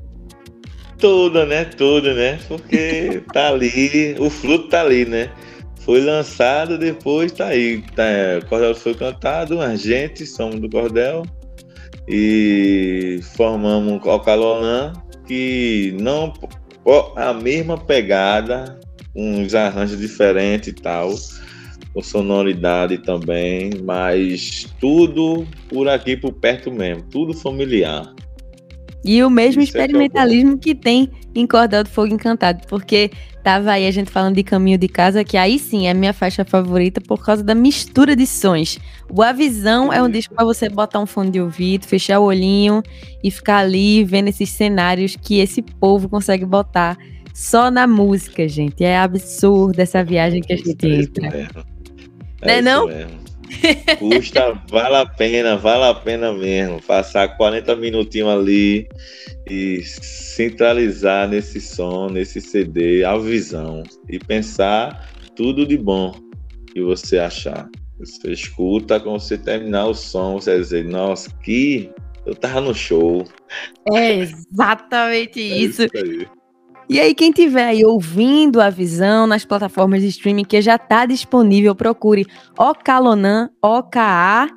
Toda, 0.97 1.45
né? 1.45 1.65
Toda, 1.65 2.13
né? 2.13 2.39
Porque 2.47 3.21
tá 3.33 3.49
ali, 3.49 4.15
o 4.17 4.29
fruto 4.29 4.69
tá 4.69 4.79
ali, 4.79 5.03
né? 5.03 5.29
Foi 5.85 5.99
lançado, 6.01 6.77
depois 6.77 7.31
tá 7.31 7.47
aí. 7.47 7.81
Tá, 7.95 8.03
é, 8.05 8.41
Cordel 8.41 8.73
foi 8.73 8.93
cantado, 8.93 9.59
a 9.59 9.75
gente 9.75 10.25
somos 10.25 10.59
do 10.59 10.69
Cordel 10.69 11.23
e 12.07 13.19
formamos 13.35 14.01
o 14.05 14.19
Calolã, 14.19 14.93
que 15.27 15.95
não 15.99 16.33
a 17.15 17.33
mesma 17.33 17.77
pegada, 17.77 18.79
uns 19.15 19.53
arranjos 19.53 19.99
diferentes 19.99 20.69
e 20.69 20.73
tal, 20.73 21.13
com 21.93 22.01
sonoridade 22.01 22.97
também, 22.99 23.71
mas 23.83 24.67
tudo 24.79 25.45
por 25.69 25.87
aqui 25.87 26.17
por 26.17 26.33
perto 26.33 26.71
mesmo, 26.71 27.03
tudo 27.09 27.33
familiar. 27.33 28.13
E 29.03 29.21
o 29.23 29.29
mesmo 29.29 29.61
Isso 29.61 29.71
experimentalismo 29.71 30.53
é 30.53 30.57
que, 30.57 30.73
que, 30.73 30.75
tem 30.75 31.09
em 31.35 31.45
Cordel 31.45 31.83
do 31.83 31.89
Fogo 31.89 32.13
Encantado, 32.13 32.65
porque 32.67 33.11
tava 33.43 33.71
aí 33.71 33.85
a 33.85 33.91
gente 33.91 34.09
falando 34.09 34.35
de 34.35 34.43
Caminho 34.43 34.77
de 34.77 34.87
Casa, 34.87 35.23
que 35.23 35.35
aí 35.35 35.59
sim 35.59 35.87
é 35.87 35.91
a 35.91 35.93
minha 35.93 36.13
faixa 36.13 36.45
favorita 36.45 37.01
por 37.01 37.23
causa 37.23 37.43
da 37.43 37.53
mistura 37.53 38.15
de 38.15 38.25
sons. 38.25 38.79
O 39.09 39.21
Avisão 39.21 39.91
é 39.91 40.01
um 40.01 40.09
disco 40.09 40.33
para 40.33 40.45
você 40.45 40.69
botar 40.69 40.99
um 40.99 41.05
fone 41.05 41.31
de 41.31 41.41
ouvido, 41.41 41.85
fechar 41.85 42.19
o 42.19 42.23
olhinho 42.23 42.81
e 43.23 43.29
ficar 43.29 43.57
ali 43.57 44.03
vendo 44.03 44.29
esses 44.29 44.49
cenários 44.49 45.17
que 45.21 45.39
esse 45.39 45.61
povo 45.61 46.07
consegue 46.07 46.45
botar 46.45 46.97
só 47.33 47.69
na 47.69 47.87
música, 47.87 48.47
gente. 48.47 48.83
É 48.83 48.97
absurdo 48.97 49.79
essa 49.79 50.03
viagem 50.03 50.41
que 50.41 50.53
a 50.53 50.57
gente 50.57 50.85
é 50.85 50.95
entra. 51.01 51.29
Mesmo. 51.29 51.65
É 52.41 52.61
não 52.61 52.89
é 52.89 53.05
não? 53.05 53.22
Custa, 53.99 54.61
vale 54.69 54.95
a 54.95 55.05
pena, 55.05 55.55
vale 55.57 55.85
a 55.85 55.93
pena 55.93 56.33
mesmo. 56.33 56.81
Passar 56.81 57.37
40 57.37 57.75
minutinhos 57.75 58.29
ali 58.29 58.87
e 59.49 59.81
centralizar 59.83 61.27
nesse 61.27 61.59
som, 61.59 62.09
nesse 62.09 62.41
CD, 62.41 63.03
a 63.03 63.17
visão. 63.17 63.83
E 64.09 64.19
pensar 64.19 65.09
tudo 65.35 65.65
de 65.65 65.77
bom 65.77 66.13
que 66.73 66.81
você 66.81 67.17
achar. 67.17 67.69
Você 67.99 68.31
escuta, 68.31 68.99
quando 68.99 69.19
você 69.19 69.37
terminar 69.37 69.87
o 69.87 69.93
som, 69.93 70.33
você 70.33 70.51
vai 70.51 70.59
dizer, 70.59 70.85
nossa, 70.85 71.29
que 71.43 71.91
eu 72.25 72.35
tava 72.35 72.61
no 72.61 72.73
show. 72.73 73.25
É 73.93 74.19
exatamente 74.19 75.39
é 75.39 75.57
isso. 75.57 75.83
E 76.89 76.99
aí, 76.99 77.15
quem 77.15 77.31
tiver 77.31 77.65
aí 77.65 77.85
ouvindo 77.85 78.59
a 78.61 78.69
visão 78.69 79.25
nas 79.25 79.45
plataformas 79.45 80.01
de 80.01 80.07
streaming 80.09 80.43
que 80.43 80.61
já 80.61 80.75
está 80.75 81.05
disponível, 81.05 81.73
procure 81.73 82.25
Ocalonan, 82.57 83.49
O-K-A-N-O-L-A-M, 83.61 84.51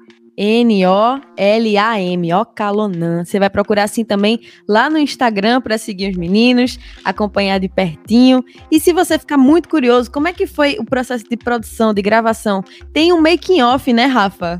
Ocalonan. 2.35 3.25
Você 3.25 3.39
vai 3.39 3.49
procurar 3.49 3.85
assim 3.85 4.05
também 4.05 4.41
lá 4.69 4.91
no 4.91 4.99
Instagram 4.99 5.61
para 5.61 5.79
seguir 5.79 6.11
os 6.11 6.17
meninos, 6.17 6.79
acompanhar 7.05 7.61
de 7.61 7.69
pertinho. 7.69 8.45
E 8.71 8.81
se 8.81 8.93
você 8.93 9.19
ficar 9.19 9.39
muito 9.39 9.69
curioso, 9.69 10.11
como 10.11 10.27
é 10.29 10.33
que 10.33 10.47
foi 10.47 10.77
o 10.81 10.85
processo 10.85 11.25
de 11.29 11.37
produção, 11.37 11.95
de 11.95 12.03
gravação? 12.03 12.63
Tem 12.93 13.13
um 13.13 13.21
making 13.21 13.63
off, 13.63 13.93
né, 13.93 14.07
Rafa? 14.07 14.59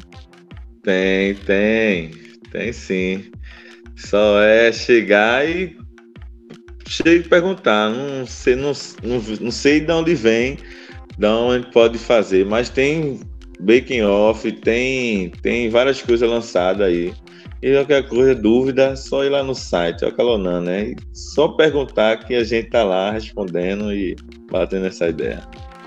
Tem, 0.83 1.35
tem. 1.35 2.13
Tem 2.53 2.73
sim. 2.73 3.25
Só 3.97 4.41
é 4.41 4.71
chegar 4.71 5.49
e 5.49 5.77
cheguei 6.87 7.21
a 7.21 7.29
perguntar, 7.29 7.91
não 7.91 8.27
sei, 8.27 8.55
não, 8.55 8.73
não, 9.03 9.19
não 9.41 9.51
sei 9.51 9.81
de 9.81 9.93
onde 9.93 10.15
vem, 10.15 10.59
de 11.19 11.27
onde 11.27 11.71
pode 11.73 11.99
fazer, 11.99 12.45
mas 12.45 12.69
tem 12.69 13.21
baking 13.61 14.03
off, 14.03 14.51
tem, 14.53 15.31
tem 15.43 15.69
várias 15.71 16.01
coisas 16.03 16.29
lançadas 16.29 16.87
aí. 16.87 17.13
E 17.63 17.73
qualquer 17.73 18.07
coisa, 18.09 18.35
dúvida, 18.35 18.95
só 18.97 19.25
ir 19.25 19.31
lá 19.31 19.43
no 19.43 19.55
site, 19.55 20.05
o 20.05 20.13
Calonan, 20.15 20.61
né? 20.61 20.91
E 20.91 20.97
só 21.13 21.49
perguntar 21.49 22.25
que 22.25 22.35
a 22.35 22.45
gente 22.45 22.69
tá 22.69 22.85
lá 22.85 23.11
respondendo 23.11 23.93
e 23.93 24.15
batendo 24.51 24.87
essa 24.87 25.09
ideia. 25.09 25.43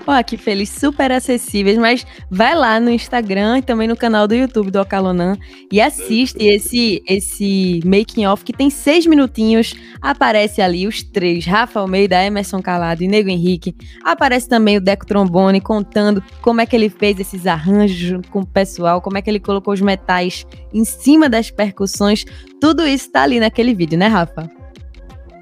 Ó, 0.06 0.22
que 0.22 0.36
feliz, 0.36 0.70
super 0.70 1.12
acessíveis, 1.12 1.76
mas 1.76 2.06
vai 2.30 2.54
lá 2.54 2.80
no 2.80 2.90
Instagram 2.90 3.58
e 3.58 3.62
também 3.62 3.86
no 3.86 3.96
canal 3.96 4.26
do 4.26 4.34
YouTube 4.34 4.70
do 4.70 4.80
Ocalonan 4.80 5.36
e 5.70 5.80
assiste 5.80 6.42
esse 6.42 7.02
esse 7.06 7.80
making 7.84 8.26
off 8.26 8.42
que 8.42 8.52
tem 8.52 8.70
seis 8.70 9.06
minutinhos. 9.06 9.74
Aparece 10.00 10.62
ali 10.62 10.86
os 10.86 11.02
três, 11.02 11.44
Rafa 11.44 11.80
Almeida, 11.80 12.24
Emerson 12.24 12.62
Calado 12.62 13.02
e 13.04 13.08
Nego 13.08 13.28
Henrique. 13.28 13.74
Aparece 14.02 14.48
também 14.48 14.78
o 14.78 14.80
Deco 14.80 15.06
Trombone 15.06 15.60
contando 15.60 16.22
como 16.40 16.60
é 16.60 16.66
que 16.66 16.74
ele 16.74 16.88
fez 16.88 17.20
esses 17.20 17.46
arranjos 17.46 18.20
com 18.30 18.40
o 18.40 18.46
pessoal, 18.46 19.00
como 19.00 19.18
é 19.18 19.22
que 19.22 19.28
ele 19.28 19.40
colocou 19.40 19.74
os 19.74 19.80
metais 19.80 20.46
em 20.72 20.84
cima 20.84 21.28
das 21.28 21.50
percussões. 21.50 22.24
Tudo 22.60 22.86
isso 22.86 23.10
tá 23.12 23.22
ali 23.22 23.38
naquele 23.38 23.74
vídeo, 23.74 23.98
né, 23.98 24.06
Rafa? 24.06 24.50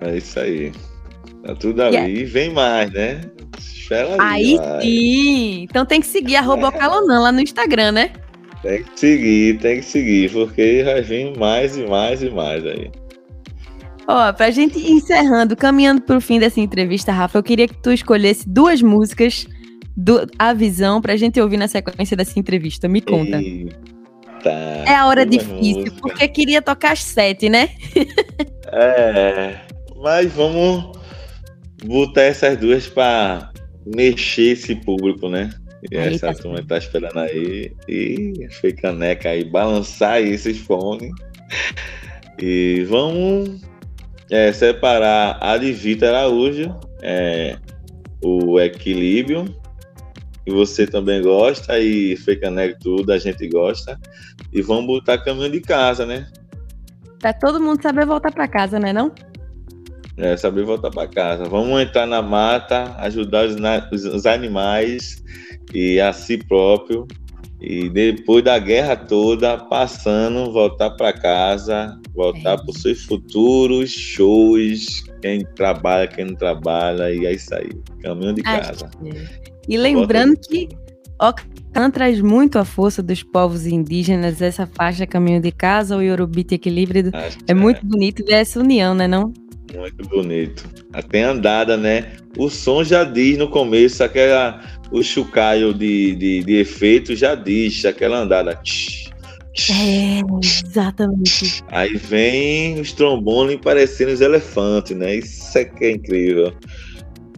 É 0.01 0.17
isso 0.17 0.39
aí. 0.39 0.73
Tá 1.45 1.55
tudo 1.55 1.83
ali 1.83 1.97
yeah. 1.97 2.13
e 2.13 2.25
vem 2.25 2.53
mais, 2.53 2.91
né? 2.93 3.21
Espera 3.59 4.17
aí. 4.21 4.59
Aí 4.59 4.83
sim. 4.83 5.63
Então 5.63 5.87
tem 5.87 6.01
que 6.01 6.07
seguir 6.07 6.37
a 6.37 6.41
Robocalonã 6.41 7.21
lá 7.21 7.33
no 7.33 7.41
Instagram, 7.41 7.93
né? 7.93 8.11
Tem 8.63 8.83
que 8.83 8.99
seguir, 8.99 9.59
tem 9.59 9.77
que 9.77 9.85
seguir, 9.85 10.33
porque 10.33 10.83
vai 10.85 11.01
vir 11.01 11.37
mais 11.39 11.77
e 11.77 11.87
mais 11.87 12.23
e 12.23 12.31
mais 12.31 12.67
aí. 12.67 12.91
Ó, 14.07 14.33
pra 14.33 14.51
gente 14.51 14.79
ir 14.79 14.91
encerrando, 14.91 15.55
caminhando 15.55 16.01
pro 16.03 16.21
fim 16.21 16.39
dessa 16.39 16.61
entrevista, 16.61 17.13
Rafa, 17.13 17.39
eu 17.39 17.43
queria 17.43 17.69
que 17.69 17.77
tu 17.77 17.93
escolhesse 17.93 18.49
duas 18.49 18.83
músicas 18.83 19.47
do 19.97 20.27
A 20.39 20.53
Visão 20.53 21.01
pra 21.01 21.17
gente 21.17 21.41
ouvir 21.41 21.57
na 21.57 21.69
sequência 21.69 22.17
dessa 22.17 22.39
entrevista. 22.39 22.89
Me 22.89 23.01
conta. 23.01 23.41
Eita, 23.41 24.51
é 24.87 24.95
a 24.95 25.07
hora 25.07 25.27
difícil, 25.27 25.93
porque 26.01 26.27
queria 26.29 26.63
tocar 26.63 26.93
as 26.93 27.03
sete, 27.03 27.49
né? 27.49 27.71
é, 28.73 29.61
mas 29.97 30.33
vamos 30.33 30.98
botar 31.85 32.23
essas 32.23 32.57
duas 32.59 32.87
pra 32.87 33.51
mexer 33.87 34.53
esse 34.53 34.75
público, 34.75 35.29
né? 35.29 35.51
E 35.91 35.97
aí, 35.97 36.15
essa 36.15 36.33
tá 36.33 36.43
turma 36.43 36.65
tá 36.67 36.79
esperando 36.79 37.19
aí. 37.19 37.73
E 37.89 38.49
foi 38.61 38.73
caneca 38.73 39.31
aí, 39.31 39.45
balançar 39.45 40.21
esses 40.21 40.59
fones. 40.59 41.11
E 42.41 42.85
vamos 42.89 43.61
é, 44.31 44.53
separar 44.53 45.39
a 45.41 45.57
de 45.57 45.73
Vitor 45.73 46.09
Araújo, 46.09 46.75
é, 47.03 47.57
o 48.23 48.61
equilíbrio, 48.61 49.45
que 50.45 50.53
você 50.53 50.87
também 50.87 51.23
gosta, 51.23 51.79
e 51.79 52.17
foi 52.17 52.37
caneca 52.37 52.77
tudo, 52.81 53.13
a 53.13 53.19
gente 53.19 53.49
gosta. 53.49 53.99
E 54.53 54.63
vamos 54.63 54.87
botar 54.87 55.19
caminho 55.19 55.51
de 55.51 55.61
casa, 55.61 56.05
né? 56.05 56.27
Pra 57.19 57.33
todo 57.33 57.61
mundo 57.61 57.83
saber 57.83 58.07
voltar 58.07 58.33
para 58.33 58.47
casa, 58.47 58.79
né 58.79 58.93
não? 58.93 59.09
É, 59.09 59.28
saber 60.37 60.65
voltar 60.65 60.91
para 60.91 61.07
casa. 61.07 61.45
Vamos 61.45 61.81
entrar 61.81 62.07
na 62.07 62.21
mata, 62.21 62.95
ajudar 62.99 63.47
os, 63.47 64.05
os, 64.05 64.27
animais 64.27 65.23
e 65.73 66.01
a 66.01 66.13
si 66.13 66.39
próprio. 66.39 67.07
E 67.61 67.89
depois 67.89 68.45
da 68.45 68.59
guerra 68.59 68.97
toda, 68.97 69.57
passando, 69.57 70.53
voltar 70.53 70.91
para 70.91 71.13
casa, 71.13 71.99
voltar 72.15 72.53
é. 72.53 72.57
para 72.57 72.71
os 72.71 72.83
seus 72.83 73.05
futuros 73.05 73.91
shows, 73.91 75.05
quem 75.21 75.45
trabalha, 75.57 76.07
quem 76.07 76.27
não 76.27 76.35
trabalha, 76.35 77.13
e 77.13 77.27
é 77.27 77.33
isso 77.33 77.53
aí. 77.55 77.71
Caminho 78.01 78.35
de 78.35 78.43
casa. 78.43 78.89
E 79.69 79.77
lembrando 79.77 80.37
que 80.37 80.69
Ocan 81.21 81.91
traz 81.91 82.21
muito 82.21 82.61
a 82.61 82.65
força 82.65 83.03
dos 83.03 83.25
povos 83.25 83.67
indígenas, 83.67 84.41
essa 84.41 84.67
faixa 84.67 85.05
Caminho 85.05 85.41
de 85.41 85.51
Casa, 85.51 85.97
o 85.97 86.03
Yorubita 86.03 86.55
Equilíbrio. 86.55 87.11
É, 87.13 87.31
é 87.49 87.55
muito 87.55 87.85
bonito 87.85 88.25
ver 88.25 88.35
essa 88.35 88.61
união, 88.61 88.95
né 88.95 89.09
não? 89.09 89.33
Muito 89.75 90.09
bonito. 90.09 90.69
Até 90.93 91.23
andada, 91.23 91.77
né? 91.77 92.13
O 92.37 92.49
som 92.49 92.83
já 92.83 93.05
diz 93.05 93.37
no 93.37 93.49
começo, 93.49 94.03
aquela, 94.03 94.63
o 94.91 95.03
chucaio 95.03 95.75
de, 95.75 96.15
de, 96.15 96.43
de 96.43 96.57
efeito 96.57 97.15
já 97.15 97.35
diz, 97.35 97.85
aquela 97.85 98.19
andada. 98.19 98.61
É, 99.71 100.21
exatamente. 100.43 101.63
Aí 101.69 101.97
vem 101.97 102.81
os 102.81 102.93
trombones 102.93 103.59
parecendo 103.61 104.13
os 104.13 104.21
elefantes, 104.21 104.97
né? 104.97 105.17
Isso 105.17 105.59
é 105.59 105.65
que 105.65 105.85
é 105.85 105.91
incrível. 105.93 106.53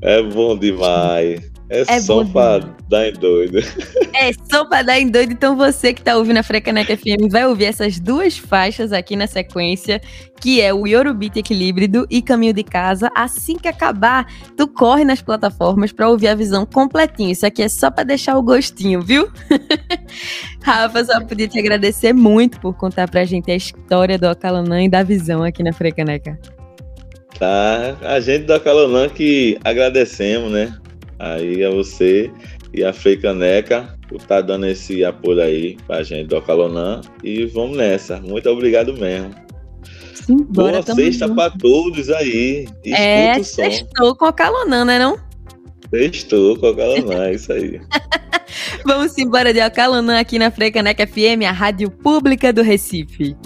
É 0.03 0.23
bom 0.23 0.57
demais. 0.57 1.50
É, 1.71 1.83
é 1.83 2.01
só 2.01 2.25
pra 2.25 2.59
dar 2.89 3.09
em 3.09 3.13
doido. 3.13 3.61
É 4.13 4.33
só 4.51 4.67
pra 4.67 4.83
dar 4.83 5.01
em 5.01 5.09
doido. 5.09 5.33
Então 5.33 5.57
você 5.57 5.95
que 5.95 6.03
tá 6.03 6.17
ouvindo 6.17 6.37
a 6.37 6.43
Frecaneca 6.43 6.95
FM 6.95 7.31
vai 7.31 7.47
ouvir 7.47 7.67
essas 7.67 7.99
duas 7.99 8.37
faixas 8.37 8.93
aqui 8.93 9.17
na 9.17 9.27
sequência, 9.27 9.99
que 10.41 10.61
é 10.61 10.75
o 10.75 10.87
Yorubite 10.87 11.39
Equilíbrido 11.39 12.07
e 12.11 12.21
Caminho 12.21 12.53
de 12.53 12.63
Casa. 12.63 13.11
Assim 13.15 13.57
que 13.57 13.69
acabar, 13.69 14.27
tu 14.59 14.69
corre 14.69 15.05
nas 15.05 15.23
plataformas 15.23 15.91
pra 15.91 16.11
ouvir 16.11 16.29
a 16.29 16.35
visão 16.35 16.67
completinha. 16.67 17.33
Isso 17.33 17.47
aqui 17.47 17.63
é 17.63 17.69
só 17.69 17.91
pra 17.91 18.05
deixar 18.05 18.37
o 18.37 18.43
gostinho, 18.43 19.01
viu? 19.01 19.31
Rafa, 20.61 21.05
só 21.05 21.25
podia 21.25 21.49
te 21.49 21.59
agradecer 21.59 22.13
muito 22.13 22.61
por 22.61 22.75
contar 22.75 23.09
pra 23.09 23.25
gente 23.25 23.51
a 23.51 23.57
história 23.57 24.19
do 24.19 24.29
Acalanã 24.29 24.83
e 24.83 24.89
da 24.89 25.03
visão 25.03 25.43
aqui 25.43 25.63
na 25.63 25.73
Frecaneca. 25.73 26.39
Tá, 27.39 27.97
a 28.03 28.21
gente 28.21 28.45
do 28.45 28.53
Acalanã 28.53 29.09
que 29.09 29.57
agradecemos, 29.65 30.51
né? 30.53 30.80
Aí 31.21 31.63
a 31.63 31.69
é 31.69 31.71
você 31.71 32.31
e 32.73 32.83
a 32.83 32.93
Frei 32.93 33.17
Caneca 33.17 33.95
por 34.09 34.17
estar 34.17 34.37
tá 34.37 34.41
dando 34.41 34.67
esse 34.67 35.05
apoio 35.05 35.41
aí 35.41 35.77
pra 35.87 36.03
gente 36.03 36.29
do 36.29 36.37
Acalonã. 36.39 37.03
E 37.23 37.45
vamos 37.45 37.77
nessa. 37.77 38.21
Muito 38.21 38.49
obrigado 38.49 38.95
mesmo. 38.95 39.31
Simbora, 40.15 40.83
Boa 40.83 40.95
sexta 40.95 41.27
junto. 41.27 41.37
pra 41.37 41.51
todos 41.51 42.11
aí. 42.11 42.67
Escuta 42.85 43.03
é, 43.03 43.43
sextou 43.43 44.17
com 44.17 44.27
o 44.27 44.33
Calonã, 44.33 44.85
né 44.85 44.99
não? 44.99 45.19
Sextou 45.91 46.57
com 46.57 46.71
o 46.71 46.77
Calonã, 46.77 47.25
é 47.27 47.35
isso 47.35 47.53
aí. 47.53 47.81
Vamos 48.85 49.17
embora 49.19 49.53
de 49.53 49.61
Acalonã 49.61 50.19
aqui 50.19 50.39
na 50.39 50.51
Frecaneca 50.51 51.07
FM, 51.07 51.45
a 51.47 51.53
rádio 51.53 51.91
pública 51.91 52.53
do 52.53 52.63
Recife. 52.63 53.37